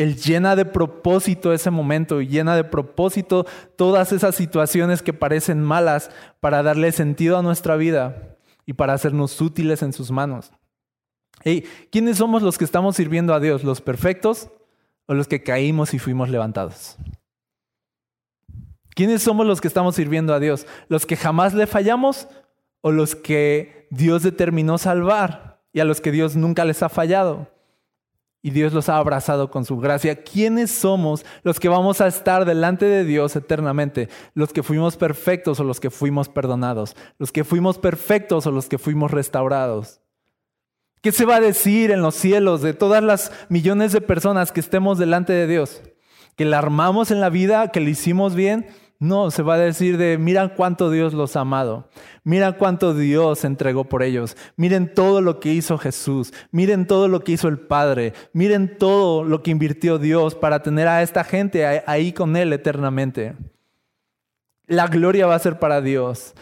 [0.00, 3.44] Él llena de propósito ese momento llena de propósito
[3.76, 9.38] todas esas situaciones que parecen malas para darle sentido a nuestra vida y para hacernos
[9.42, 10.52] útiles en sus manos.
[11.44, 13.62] Hey, ¿Quiénes somos los que estamos sirviendo a Dios?
[13.62, 14.48] ¿Los perfectos
[15.04, 16.96] o los que caímos y fuimos levantados?
[18.94, 20.66] ¿Quiénes somos los que estamos sirviendo a Dios?
[20.88, 22.26] ¿Los que jamás le fallamos
[22.80, 27.48] o los que Dios determinó salvar y a los que Dios nunca les ha fallado?
[28.42, 30.22] Y Dios los ha abrazado con su gracia.
[30.22, 34.08] ¿Quiénes somos los que vamos a estar delante de Dios eternamente?
[34.34, 36.96] ¿Los que fuimos perfectos o los que fuimos perdonados?
[37.18, 40.00] ¿Los que fuimos perfectos o los que fuimos restaurados?
[41.02, 44.60] ¿Qué se va a decir en los cielos de todas las millones de personas que
[44.60, 45.82] estemos delante de Dios?
[46.36, 48.66] ¿Que la armamos en la vida, que le hicimos bien?
[49.00, 51.88] No, se va a decir de, mira cuánto Dios los ha amado,
[52.22, 57.24] mira cuánto Dios entregó por ellos, miren todo lo que hizo Jesús, miren todo lo
[57.24, 61.82] que hizo el Padre, miren todo lo que invirtió Dios para tener a esta gente
[61.86, 63.36] ahí con Él eternamente.
[64.66, 66.34] La gloria va a ser para Dios,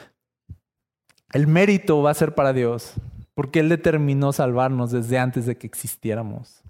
[1.33, 2.95] el mérito va a ser para Dios,
[3.35, 6.65] porque Él determinó salvarnos desde antes de que existiéramos.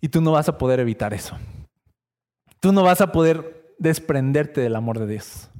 [0.00, 1.38] Y tú no vas a poder evitar eso.
[2.58, 5.50] Tú no vas a poder desprenderte del amor de Dios.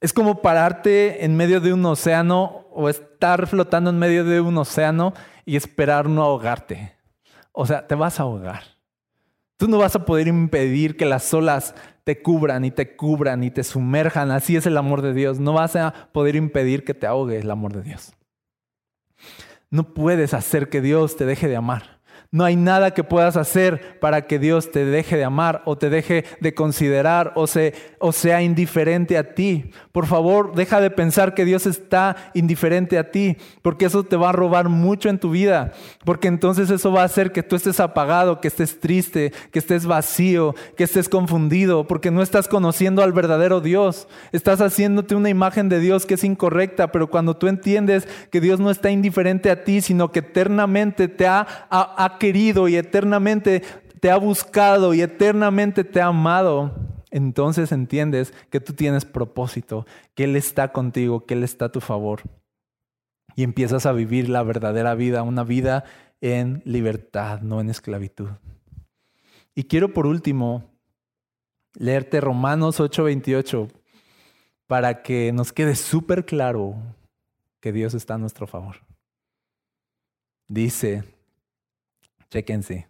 [0.00, 4.56] Es como pararte en medio de un océano o estar flotando en medio de un
[4.56, 5.12] océano
[5.44, 6.94] y esperar no ahogarte.
[7.52, 8.62] O sea, te vas a ahogar.
[9.58, 11.74] Tú no vas a poder impedir que las olas
[12.04, 14.30] te cubran y te cubran y te sumerjan.
[14.30, 15.38] Así es el amor de Dios.
[15.38, 18.14] No vas a poder impedir que te ahogue el amor de Dios.
[19.68, 21.99] No puedes hacer que Dios te deje de amar.
[22.32, 25.90] No hay nada que puedas hacer para que Dios te deje de amar o te
[25.90, 27.46] deje de considerar o,
[27.98, 29.72] o sea indiferente a ti.
[29.90, 34.28] Por favor, deja de pensar que Dios está indiferente a ti, porque eso te va
[34.28, 35.72] a robar mucho en tu vida,
[36.04, 39.84] porque entonces eso va a hacer que tú estés apagado, que estés triste, que estés
[39.84, 44.06] vacío, que estés confundido, porque no estás conociendo al verdadero Dios.
[44.30, 48.60] Estás haciéndote una imagen de Dios que es incorrecta, pero cuando tú entiendes que Dios
[48.60, 53.64] no está indiferente a ti, sino que eternamente te ha, ha querido y eternamente
[53.98, 56.72] te ha buscado y eternamente te ha amado,
[57.10, 61.80] entonces entiendes que tú tienes propósito, que Él está contigo, que Él está a tu
[61.80, 62.22] favor.
[63.34, 65.84] Y empiezas a vivir la verdadera vida, una vida
[66.20, 68.28] en libertad, no en esclavitud.
[69.54, 70.70] Y quiero por último
[71.74, 73.68] leerte Romanos 8:28
[74.66, 76.76] para que nos quede súper claro
[77.60, 78.76] que Dios está a nuestro favor.
[80.48, 81.04] Dice,
[82.30, 82.88] Chéquense.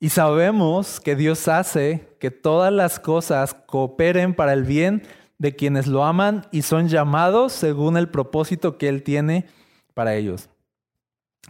[0.00, 5.02] Y sabemos que Dios hace que todas las cosas cooperen para el bien
[5.38, 9.46] de quienes lo aman y son llamados según el propósito que Él tiene
[9.94, 10.48] para ellos.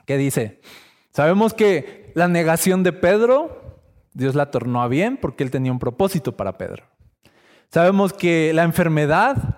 [0.07, 0.61] ¿Qué dice?
[1.11, 3.81] Sabemos que la negación de Pedro,
[4.13, 6.85] Dios la tornó a bien porque Él tenía un propósito para Pedro.
[7.71, 9.58] Sabemos que la enfermedad,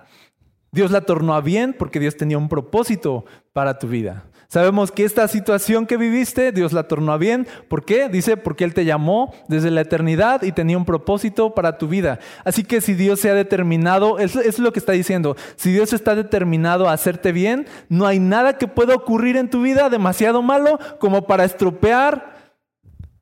[0.71, 4.25] Dios la tornó a bien porque Dios tenía un propósito para tu vida.
[4.47, 7.47] Sabemos que esta situación que viviste, Dios la tornó a bien.
[7.69, 8.09] ¿Por qué?
[8.09, 12.19] Dice, porque Él te llamó desde la eternidad y tenía un propósito para tu vida.
[12.43, 15.93] Así que si Dios se ha determinado, eso es lo que está diciendo, si Dios
[15.93, 20.41] está determinado a hacerte bien, no hay nada que pueda ocurrir en tu vida demasiado
[20.41, 22.35] malo como para estropear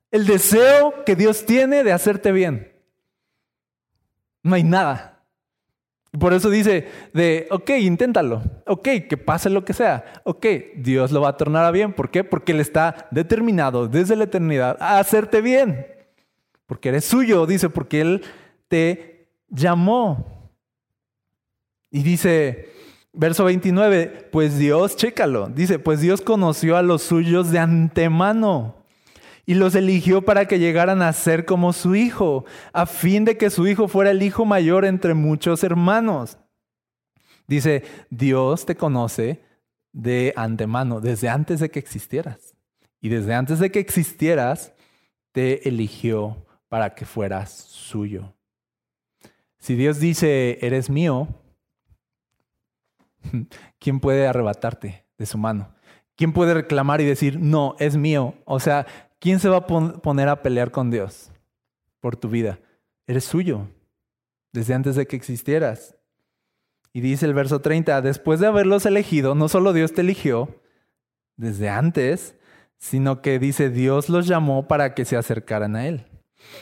[0.10, 2.74] el deseo que Dios tiene de hacerte bien.
[4.42, 5.09] No hay nada.
[6.18, 10.46] Por eso dice de, ok, inténtalo, ok, que pase lo que sea, ok,
[10.78, 11.94] Dios lo va a tornar a bien.
[11.94, 12.24] ¿Por qué?
[12.24, 15.86] Porque Él está determinado desde la eternidad a hacerte bien.
[16.66, 18.22] Porque eres suyo, dice, porque Él
[18.68, 20.52] te llamó.
[21.92, 22.70] Y dice,
[23.14, 28.79] verso 29, pues Dios, chécalo, dice, pues Dios conoció a los suyos de antemano
[29.50, 33.50] y los eligió para que llegaran a ser como su hijo, a fin de que
[33.50, 36.38] su hijo fuera el hijo mayor entre muchos hermanos.
[37.48, 39.42] Dice, Dios te conoce
[39.92, 42.56] de antemano, desde antes de que existieras.
[43.02, 44.72] Y desde antes de que existieras,
[45.32, 48.36] te eligió para que fueras suyo.
[49.58, 51.28] Si Dios dice, eres mío,
[53.80, 55.74] ¿quién puede arrebatarte de su mano?
[56.16, 58.36] ¿Quién puede reclamar y decir, no, es mío?
[58.46, 58.86] O sea,
[59.20, 61.32] ¿quién se va a poner a pelear con Dios
[62.00, 62.60] por tu vida?
[63.08, 63.68] Eres suyo,
[64.52, 65.96] desde antes de que existieras.
[66.92, 70.62] Y dice el verso 30, después de haberlos elegido, no solo Dios te eligió
[71.38, 72.36] desde antes,
[72.78, 76.06] sino que dice Dios los llamó para que se acercaran a Él.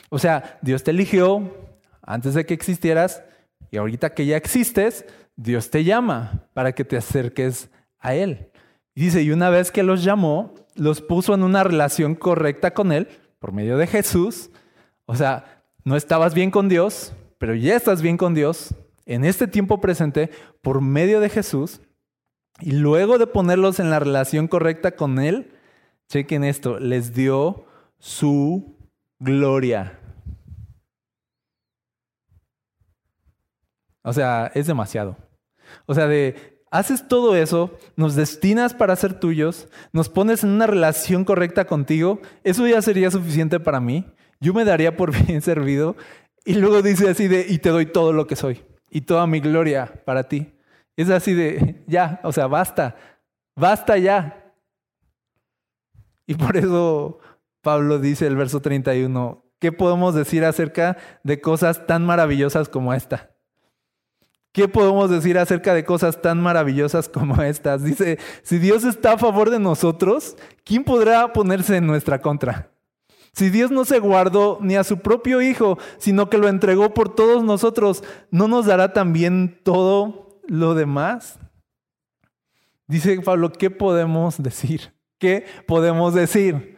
[0.09, 1.55] O sea, Dios te eligió
[2.01, 3.23] antes de que existieras
[3.71, 5.05] y ahorita que ya existes,
[5.35, 8.51] Dios te llama para que te acerques a Él.
[8.97, 12.91] Y dice, y una vez que los llamó, los puso en una relación correcta con
[12.91, 14.49] Él por medio de Jesús.
[15.05, 18.73] O sea, no estabas bien con Dios, pero ya estás bien con Dios
[19.05, 20.31] en este tiempo presente
[20.63, 21.79] por medio de Jesús.
[22.59, 25.51] Y luego de ponerlos en la relación correcta con Él,
[26.09, 27.67] chequen esto, les dio
[27.99, 28.79] su
[29.19, 29.99] gloria.
[34.01, 35.17] O sea, es demasiado.
[35.85, 40.67] O sea, de haces todo eso, nos destinas para ser tuyos, nos pones en una
[40.67, 44.05] relación correcta contigo, eso ya sería suficiente para mí.
[44.39, 45.95] Yo me daría por bien servido.
[46.45, 49.39] Y luego dice así de, y te doy todo lo que soy y toda mi
[49.39, 50.53] gloria para ti.
[50.95, 52.95] Es así de, ya, o sea, basta,
[53.55, 54.53] basta ya.
[56.25, 57.19] Y por eso
[57.61, 63.31] Pablo dice el verso 31, ¿qué podemos decir acerca de cosas tan maravillosas como esta?
[64.57, 67.83] ¿Qué podemos decir acerca de cosas tan maravillosas como estas?
[67.83, 72.71] Dice, si Dios está a favor de nosotros, ¿quién podrá ponerse en nuestra contra?
[73.33, 77.13] Si Dios no se guardó ni a su propio Hijo, sino que lo entregó por
[77.13, 81.37] todos nosotros, ¿no nos dará también todo lo demás?
[82.87, 84.91] Dice Pablo, ¿qué podemos decir?
[85.19, 86.76] ¿Qué podemos decir?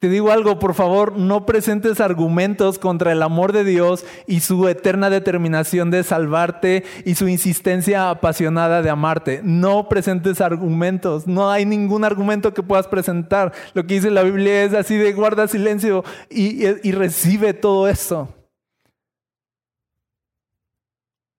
[0.00, 4.66] Te digo algo, por favor, no presentes argumentos contra el amor de Dios y su
[4.66, 9.42] eterna determinación de salvarte y su insistencia apasionada de amarte.
[9.44, 13.52] No presentes argumentos, no hay ningún argumento que puedas presentar.
[13.74, 18.34] Lo que dice la Biblia es así de guarda silencio y, y recibe todo eso.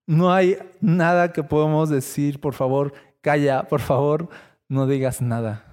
[0.06, 4.30] No hay nada que podamos decir, por favor, calla, por favor,
[4.70, 5.71] no digas nada.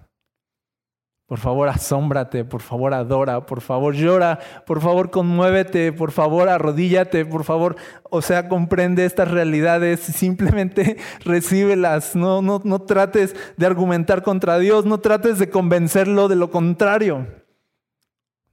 [1.29, 7.27] Por favor, asómbrate, por favor, adora, por favor, llora, por favor, conmuévete, por favor, arrodíllate,
[7.27, 14.23] por favor, o sea, comprende estas realidades, simplemente recíbelas, no, no, no trates de argumentar
[14.23, 17.27] contra Dios, no trates de convencerlo de lo contrario.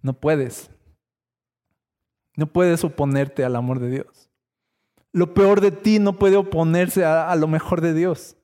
[0.01, 0.69] No puedes.
[2.36, 4.30] No puedes oponerte al amor de Dios.
[5.13, 8.36] Lo peor de ti no puede oponerse a lo mejor de Dios.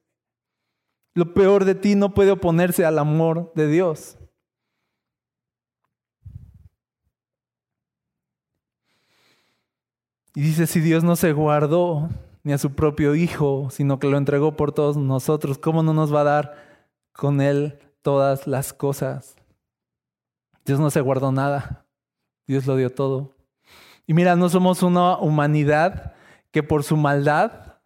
[1.13, 4.17] Lo peor de ti no puede oponerse al amor de Dios.
[10.34, 12.09] Y dice, si Dios no se guardó
[12.43, 16.13] ni a su propio Hijo, sino que lo entregó por todos nosotros, ¿cómo no nos
[16.13, 16.55] va a dar
[17.13, 19.36] con Él todas las cosas?
[20.65, 21.86] Dios no se guardó nada,
[22.47, 23.36] Dios lo dio todo.
[24.07, 26.13] Y mira, no somos una humanidad
[26.51, 27.77] que por su maldad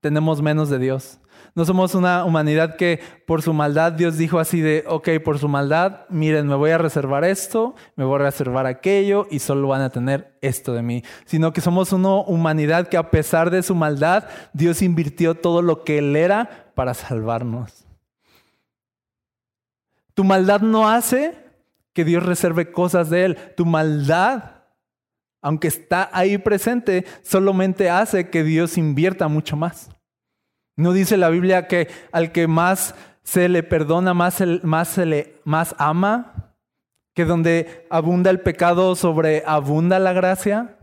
[0.00, 1.18] tenemos menos de Dios.
[1.54, 5.48] No somos una humanidad que por su maldad Dios dijo así de, ok, por su
[5.48, 9.82] maldad, miren, me voy a reservar esto, me voy a reservar aquello y solo van
[9.82, 11.02] a tener esto de mí.
[11.26, 14.24] Sino que somos una humanidad que a pesar de su maldad,
[14.54, 17.86] Dios invirtió todo lo que Él era para salvarnos.
[20.14, 21.36] Tu maldad no hace
[21.92, 23.38] que Dios reserve cosas de Él.
[23.56, 24.62] Tu maldad,
[25.42, 29.90] aunque está ahí presente, solamente hace que Dios invierta mucho más.
[30.82, 35.40] ¿No dice la Biblia que al que más se le perdona, más, más se le
[35.44, 36.56] más ama?
[37.14, 40.76] ¿Que donde abunda el pecado, sobreabunda la gracia?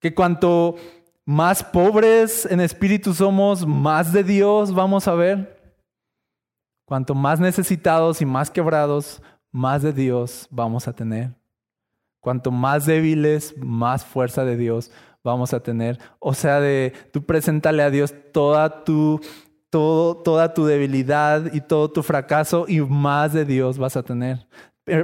[0.00, 0.76] ¿Que cuanto
[1.24, 5.74] más pobres en espíritu somos, más de Dios vamos a ver?
[6.84, 11.34] Cuanto más necesitados y más quebrados, más de Dios vamos a tener.
[12.20, 14.92] Cuanto más débiles, más fuerza de Dios
[15.24, 15.98] vamos a tener.
[16.20, 19.20] O sea, de tú preséntale a Dios toda tu,
[19.70, 24.46] todo, toda tu debilidad y todo tu fracaso y más de Dios vas a tener.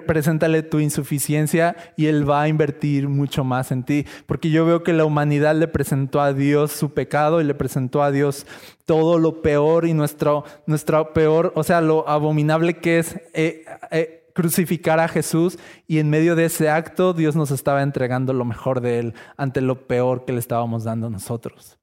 [0.06, 4.04] Preséntale tu insuficiencia y Él va a invertir mucho más en ti.
[4.26, 8.02] Porque yo veo que la humanidad le presentó a Dios su pecado y le presentó
[8.02, 8.46] a Dios
[8.84, 14.19] todo lo peor y nuestro, nuestro peor, o sea, lo abominable que es eh, eh,
[14.34, 18.80] crucificar a Jesús y en medio de ese acto Dios nos estaba entregando lo mejor
[18.80, 21.78] de Él ante lo peor que le estábamos dando nosotros.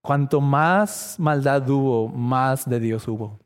[0.00, 3.38] Cuanto más maldad hubo, más de Dios hubo.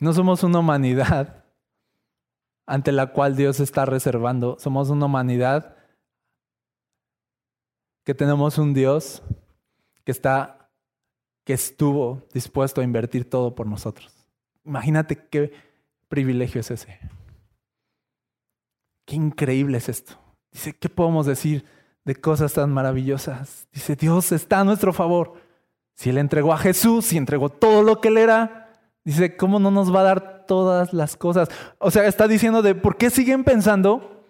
[0.00, 1.44] No somos una humanidad
[2.66, 5.76] ante la cual Dios está reservando, somos una humanidad
[8.04, 9.22] que tenemos un Dios
[10.04, 10.60] que está
[11.44, 14.26] que estuvo dispuesto a invertir todo por nosotros.
[14.64, 15.52] Imagínate qué
[16.10, 16.98] privilegio es ese?
[19.06, 20.18] Qué increíble es esto.
[20.52, 21.64] Dice, ¿qué podemos decir
[22.04, 23.68] de cosas tan maravillosas?
[23.72, 25.34] Dice, Dios está a nuestro favor.
[25.94, 29.70] Si Él entregó a Jesús, si entregó todo lo que Él era, dice, ¿cómo no
[29.70, 31.48] nos va a dar todas las cosas?
[31.78, 34.26] O sea, está diciendo de, ¿por qué siguen pensando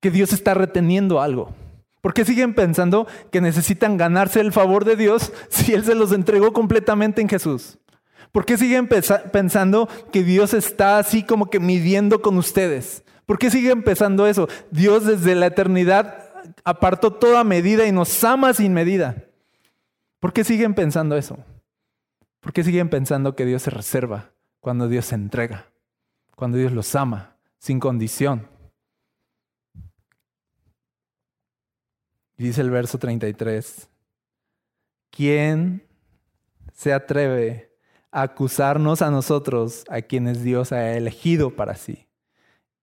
[0.00, 1.52] que Dios está reteniendo algo?
[2.00, 6.12] ¿Por qué siguen pensando que necesitan ganarse el favor de Dios si Él se los
[6.12, 7.78] entregó completamente en Jesús?
[8.32, 13.04] ¿Por qué siguen pensando que Dios está así como que midiendo con ustedes?
[13.26, 14.48] ¿Por qué siguen pensando eso?
[14.70, 16.30] Dios desde la eternidad
[16.64, 19.28] apartó toda medida y nos ama sin medida.
[20.18, 21.44] ¿Por qué siguen pensando eso?
[22.40, 25.70] ¿Por qué siguen pensando que Dios se reserva cuando Dios se entrega?
[26.34, 28.48] Cuando Dios los ama sin condición.
[32.38, 33.88] Dice el verso 33,
[35.10, 35.86] ¿quién
[36.72, 37.71] se atreve
[38.12, 42.06] acusarnos a nosotros, a quienes Dios ha elegido para sí?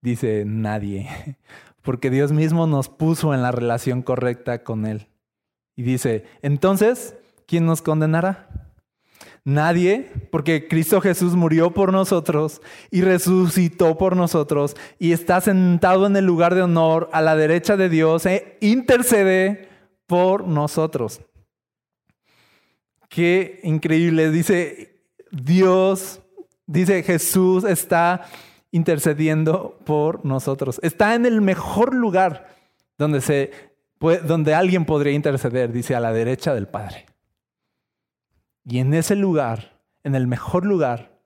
[0.02, 1.36] Dice nadie,
[1.82, 5.06] porque Dios mismo nos puso en la relación correcta con Él.
[5.76, 7.14] Y dice, entonces,
[7.46, 8.48] ¿quién nos condenará?
[9.44, 12.60] Nadie, porque Cristo Jesús murió por nosotros
[12.90, 17.78] y resucitó por nosotros y está sentado en el lugar de honor a la derecha
[17.78, 19.68] de Dios e intercede
[20.06, 21.22] por nosotros.
[23.08, 24.99] Qué increíble, dice
[25.30, 26.20] Dios,
[26.66, 28.26] dice Jesús está
[28.70, 30.80] intercediendo por nosotros.
[30.82, 32.48] Está en el mejor lugar
[32.98, 33.52] donde, se,
[33.98, 37.06] donde alguien podría interceder, dice a la derecha del Padre.
[38.64, 41.18] Y en ese lugar, en el mejor lugar,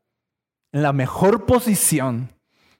[0.72, 2.30] en la mejor posición,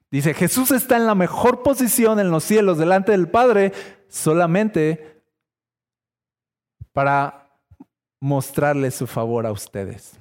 [0.09, 3.73] dice, Jesús está en la mejor posición en los cielos delante del Padre
[4.07, 5.21] solamente
[6.93, 7.49] para
[8.19, 10.17] mostrarle su favor a ustedes.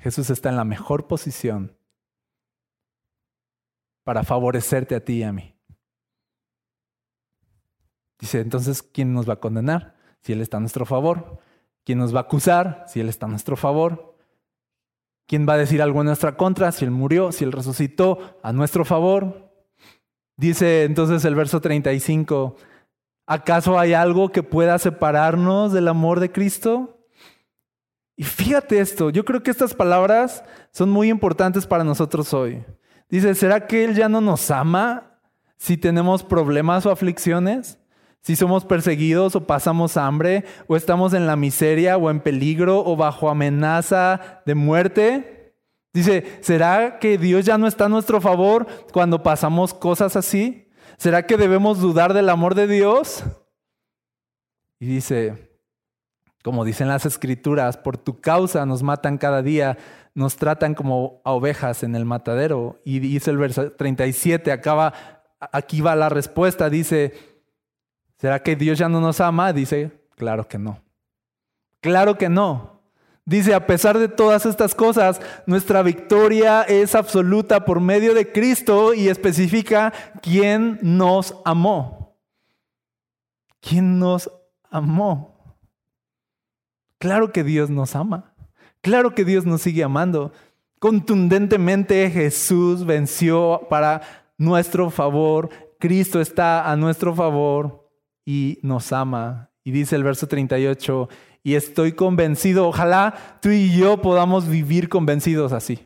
[0.00, 1.76] Jesús está en la mejor posición
[4.04, 5.54] para favorecerte a ti y a mí.
[8.18, 9.96] Dice, entonces, ¿quién nos va a condenar?
[10.22, 11.38] Si Él está a nuestro favor.
[11.84, 14.16] ¿Quién nos va a acusar si Él está a nuestro favor?
[15.26, 18.52] ¿Quién va a decir algo en nuestra contra si Él murió, si Él resucitó a
[18.52, 19.52] nuestro favor?
[20.36, 22.56] Dice entonces el verso 35,
[23.26, 26.97] ¿acaso hay algo que pueda separarnos del amor de Cristo?
[28.18, 30.42] Y fíjate esto, yo creo que estas palabras
[30.72, 32.64] son muy importantes para nosotros hoy.
[33.08, 35.20] Dice, ¿será que Él ya no nos ama
[35.56, 37.78] si tenemos problemas o aflicciones?
[38.20, 42.96] si somos perseguidos o pasamos hambre, o estamos en la miseria o en peligro o
[42.96, 45.54] bajo amenaza de muerte.
[45.94, 50.68] Dice, ¿será que Dios ya no está a nuestro favor cuando pasamos cosas así?
[50.98, 53.24] ¿Será que debemos dudar del amor de Dios?
[54.78, 55.47] Y dice,
[56.48, 59.76] como dicen las escrituras, por tu causa nos matan cada día,
[60.14, 62.80] nos tratan como a ovejas en el matadero.
[62.86, 64.94] Y dice el verso 37, acaba,
[65.52, 67.12] aquí va la respuesta, dice,
[68.18, 69.52] ¿Será que Dios ya no nos ama?
[69.52, 70.82] Dice, claro que no.
[71.80, 72.82] Claro que no.
[73.24, 78.94] Dice, a pesar de todas estas cosas, nuestra victoria es absoluta por medio de Cristo
[78.94, 79.92] y especifica
[80.22, 82.16] quién nos amó.
[83.60, 84.30] ¿Quién nos
[84.70, 85.37] amó?
[86.98, 88.34] Claro que Dios nos ama.
[88.80, 90.32] Claro que Dios nos sigue amando.
[90.78, 94.02] Contundentemente Jesús venció para
[94.36, 95.50] nuestro favor.
[95.78, 97.90] Cristo está a nuestro favor
[98.24, 99.50] y nos ama.
[99.64, 101.08] Y dice el verso 38,
[101.42, 105.80] y estoy convencido, ojalá tú y yo podamos vivir convencidos así.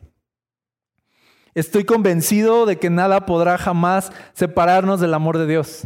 [1.53, 5.85] Estoy convencido de que nada podrá jamás separarnos del amor de Dios.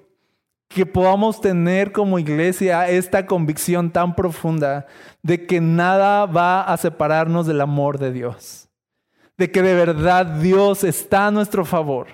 [0.73, 4.87] que podamos tener como iglesia esta convicción tan profunda
[5.21, 8.69] de que nada va a separarnos del amor de Dios,
[9.37, 12.07] de que de verdad Dios está a nuestro favor.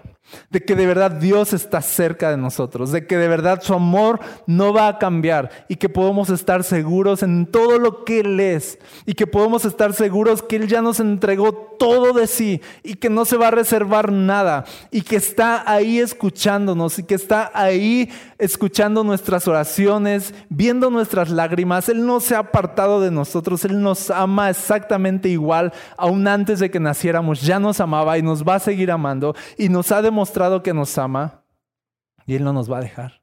[0.50, 4.20] De que de verdad Dios está cerca de nosotros, de que de verdad su amor
[4.46, 8.78] no va a cambiar y que podemos estar seguros en todo lo que Él es
[9.06, 13.10] y que podemos estar seguros que Él ya nos entregó todo de sí y que
[13.10, 18.12] no se va a reservar nada y que está ahí escuchándonos y que está ahí
[18.38, 21.90] escuchando nuestras oraciones, viendo nuestras lágrimas.
[21.90, 26.70] Él no se ha apartado de nosotros, Él nos ama exactamente igual, aún antes de
[26.70, 30.28] que naciéramos, ya nos amaba y nos va a seguir amando y nos ha demostrado
[30.28, 31.44] mostrado que nos ama
[32.26, 33.22] y Él no nos va a dejar.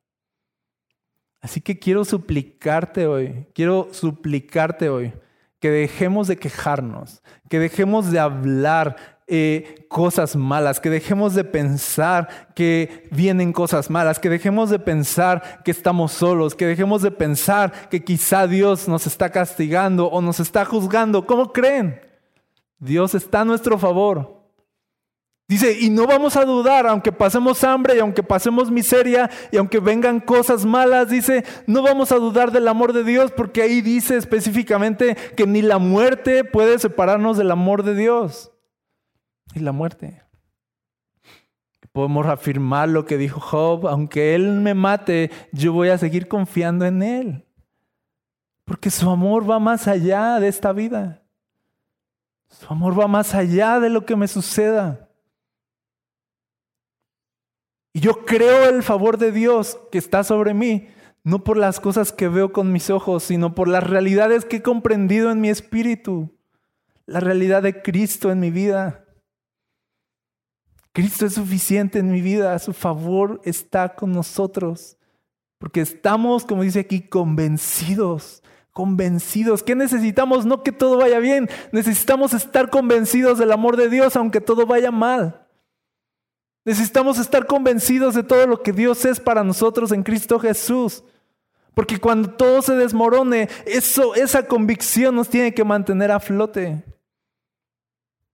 [1.42, 5.12] Así que quiero suplicarte hoy, quiero suplicarte hoy
[5.60, 12.52] que dejemos de quejarnos, que dejemos de hablar eh, cosas malas, que dejemos de pensar
[12.54, 17.88] que vienen cosas malas, que dejemos de pensar que estamos solos, que dejemos de pensar
[17.88, 21.26] que quizá Dios nos está castigando o nos está juzgando.
[21.26, 22.00] ¿Cómo creen?
[22.78, 24.44] Dios está a nuestro favor.
[25.46, 29.78] Dice, y no vamos a dudar, aunque pasemos hambre y aunque pasemos miseria y aunque
[29.78, 34.16] vengan cosas malas, dice, no vamos a dudar del amor de Dios porque ahí dice
[34.16, 38.53] específicamente que ni la muerte puede separarnos del amor de Dios.
[39.52, 40.22] Y la muerte.
[41.92, 46.84] Podemos afirmar lo que dijo Job, aunque Él me mate, yo voy a seguir confiando
[46.86, 47.46] en Él.
[48.64, 51.22] Porque su amor va más allá de esta vida.
[52.48, 55.08] Su amor va más allá de lo que me suceda.
[57.92, 60.88] Y yo creo el favor de Dios que está sobre mí,
[61.22, 64.62] no por las cosas que veo con mis ojos, sino por las realidades que he
[64.62, 66.36] comprendido en mi espíritu,
[67.06, 69.03] la realidad de Cristo en mi vida.
[70.94, 74.96] Cristo es suficiente en mi vida, su favor está con nosotros,
[75.58, 79.64] porque estamos, como dice aquí, convencidos, convencidos.
[79.64, 80.46] ¿Qué necesitamos?
[80.46, 84.92] No que todo vaya bien, necesitamos estar convencidos del amor de Dios, aunque todo vaya
[84.92, 85.48] mal.
[86.64, 91.02] Necesitamos estar convencidos de todo lo que Dios es para nosotros en Cristo Jesús.
[91.74, 96.84] Porque cuando todo se desmorone, eso, esa convicción nos tiene que mantener a flote.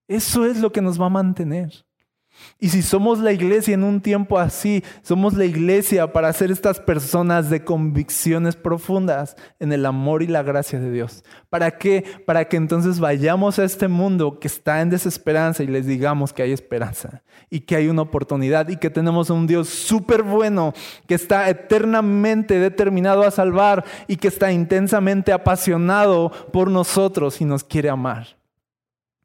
[0.06, 1.86] Eso es lo que nos va a mantener.
[2.58, 6.78] Y si somos la iglesia en un tiempo así, somos la iglesia para ser estas
[6.78, 11.24] personas de convicciones profundas en el amor y la gracia de Dios.
[11.48, 12.04] ¿Para qué?
[12.26, 16.42] Para que entonces vayamos a este mundo que está en desesperanza y les digamos que
[16.42, 20.74] hay esperanza y que hay una oportunidad y que tenemos un Dios súper bueno
[21.06, 27.64] que está eternamente determinado a salvar y que está intensamente apasionado por nosotros y nos
[27.64, 28.36] quiere amar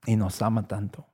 [0.05, 1.05] y nos ama tanto.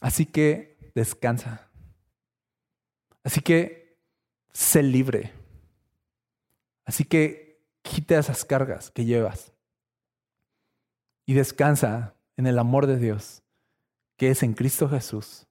[0.00, 1.68] Así que descansa.
[3.22, 3.98] Así que
[4.52, 5.32] sé libre.
[6.84, 9.52] Así que quite esas cargas que llevas.
[11.26, 13.42] Y descansa en el amor de Dios,
[14.16, 15.46] que es en Cristo Jesús.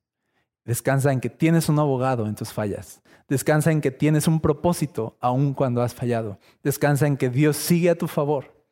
[0.66, 3.02] Descansa en que tienes un abogado en tus fallas.
[3.28, 6.40] Descansa en que tienes un propósito aun cuando has fallado.
[6.64, 8.66] Descansa en que Dios sigue a tu favor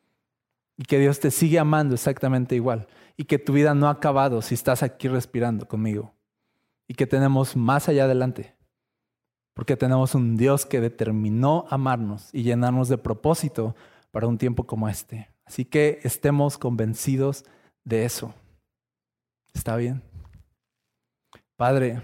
[0.78, 2.88] y que Dios te sigue amando exactamente igual
[3.18, 6.14] y que tu vida no ha acabado si estás aquí respirando conmigo
[6.88, 8.56] y que tenemos más allá adelante,
[9.54, 13.76] porque tenemos un Dios que determinó amarnos y llenarnos de propósito
[14.12, 15.30] para un tiempo como este.
[15.46, 17.46] Así que estemos convencidos
[17.84, 18.34] de eso.
[19.54, 20.04] ¿Está bien?
[21.56, 22.02] Padre,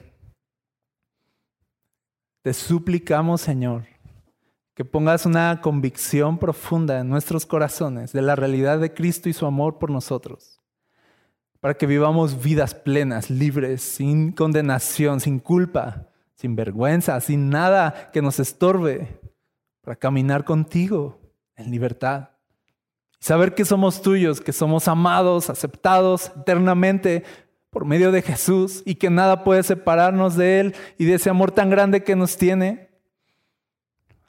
[2.42, 3.86] te suplicamos, Señor,
[4.74, 9.46] que pongas una convicción profunda en nuestros corazones de la realidad de Cristo y su
[9.46, 10.61] amor por nosotros
[11.62, 18.22] para que vivamos vidas plenas, libres, sin condenación, sin culpa, sin vergüenza, sin nada que
[18.22, 19.20] nos estorbe,
[19.82, 21.20] para caminar contigo
[21.56, 22.30] en libertad.
[23.20, 27.24] Saber que somos tuyos, que somos amados, aceptados eternamente
[27.70, 31.52] por medio de Jesús y que nada puede separarnos de Él y de ese amor
[31.52, 32.91] tan grande que nos tiene.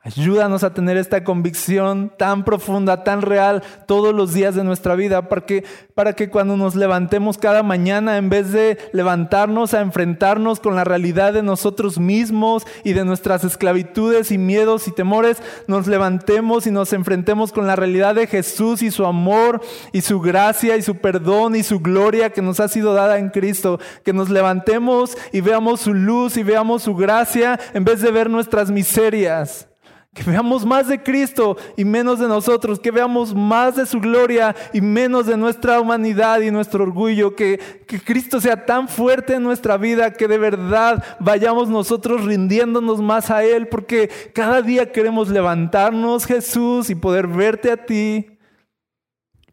[0.05, 5.29] Ayúdanos a tener esta convicción tan profunda, tan real todos los días de nuestra vida,
[5.29, 10.59] para que, para que cuando nos levantemos cada mañana, en vez de levantarnos a enfrentarnos
[10.59, 15.87] con la realidad de nosotros mismos y de nuestras esclavitudes y miedos y temores, nos
[15.87, 19.61] levantemos y nos enfrentemos con la realidad de Jesús y su amor
[19.93, 23.31] y su gracia y su perdón y su gloria que nos ha sido dada en
[23.31, 23.79] Cristo.
[24.05, 28.29] Que nos levantemos y veamos su luz y veamos su gracia en vez de ver
[28.29, 29.69] nuestras miserias.
[30.15, 32.79] Que veamos más de Cristo y menos de nosotros.
[32.79, 37.35] Que veamos más de su gloria y menos de nuestra humanidad y nuestro orgullo.
[37.35, 43.01] Que, que, Cristo sea tan fuerte en nuestra vida que de verdad vayamos nosotros rindiéndonos
[43.01, 43.69] más a Él.
[43.69, 48.39] Porque cada día queremos levantarnos, Jesús, y poder verte a ti.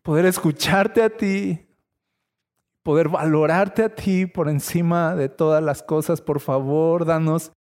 [0.03, 1.65] Poder escucharte a ti.
[2.83, 6.19] Poder valorarte a ti por encima de todas las cosas.
[6.19, 7.53] Por favor, danos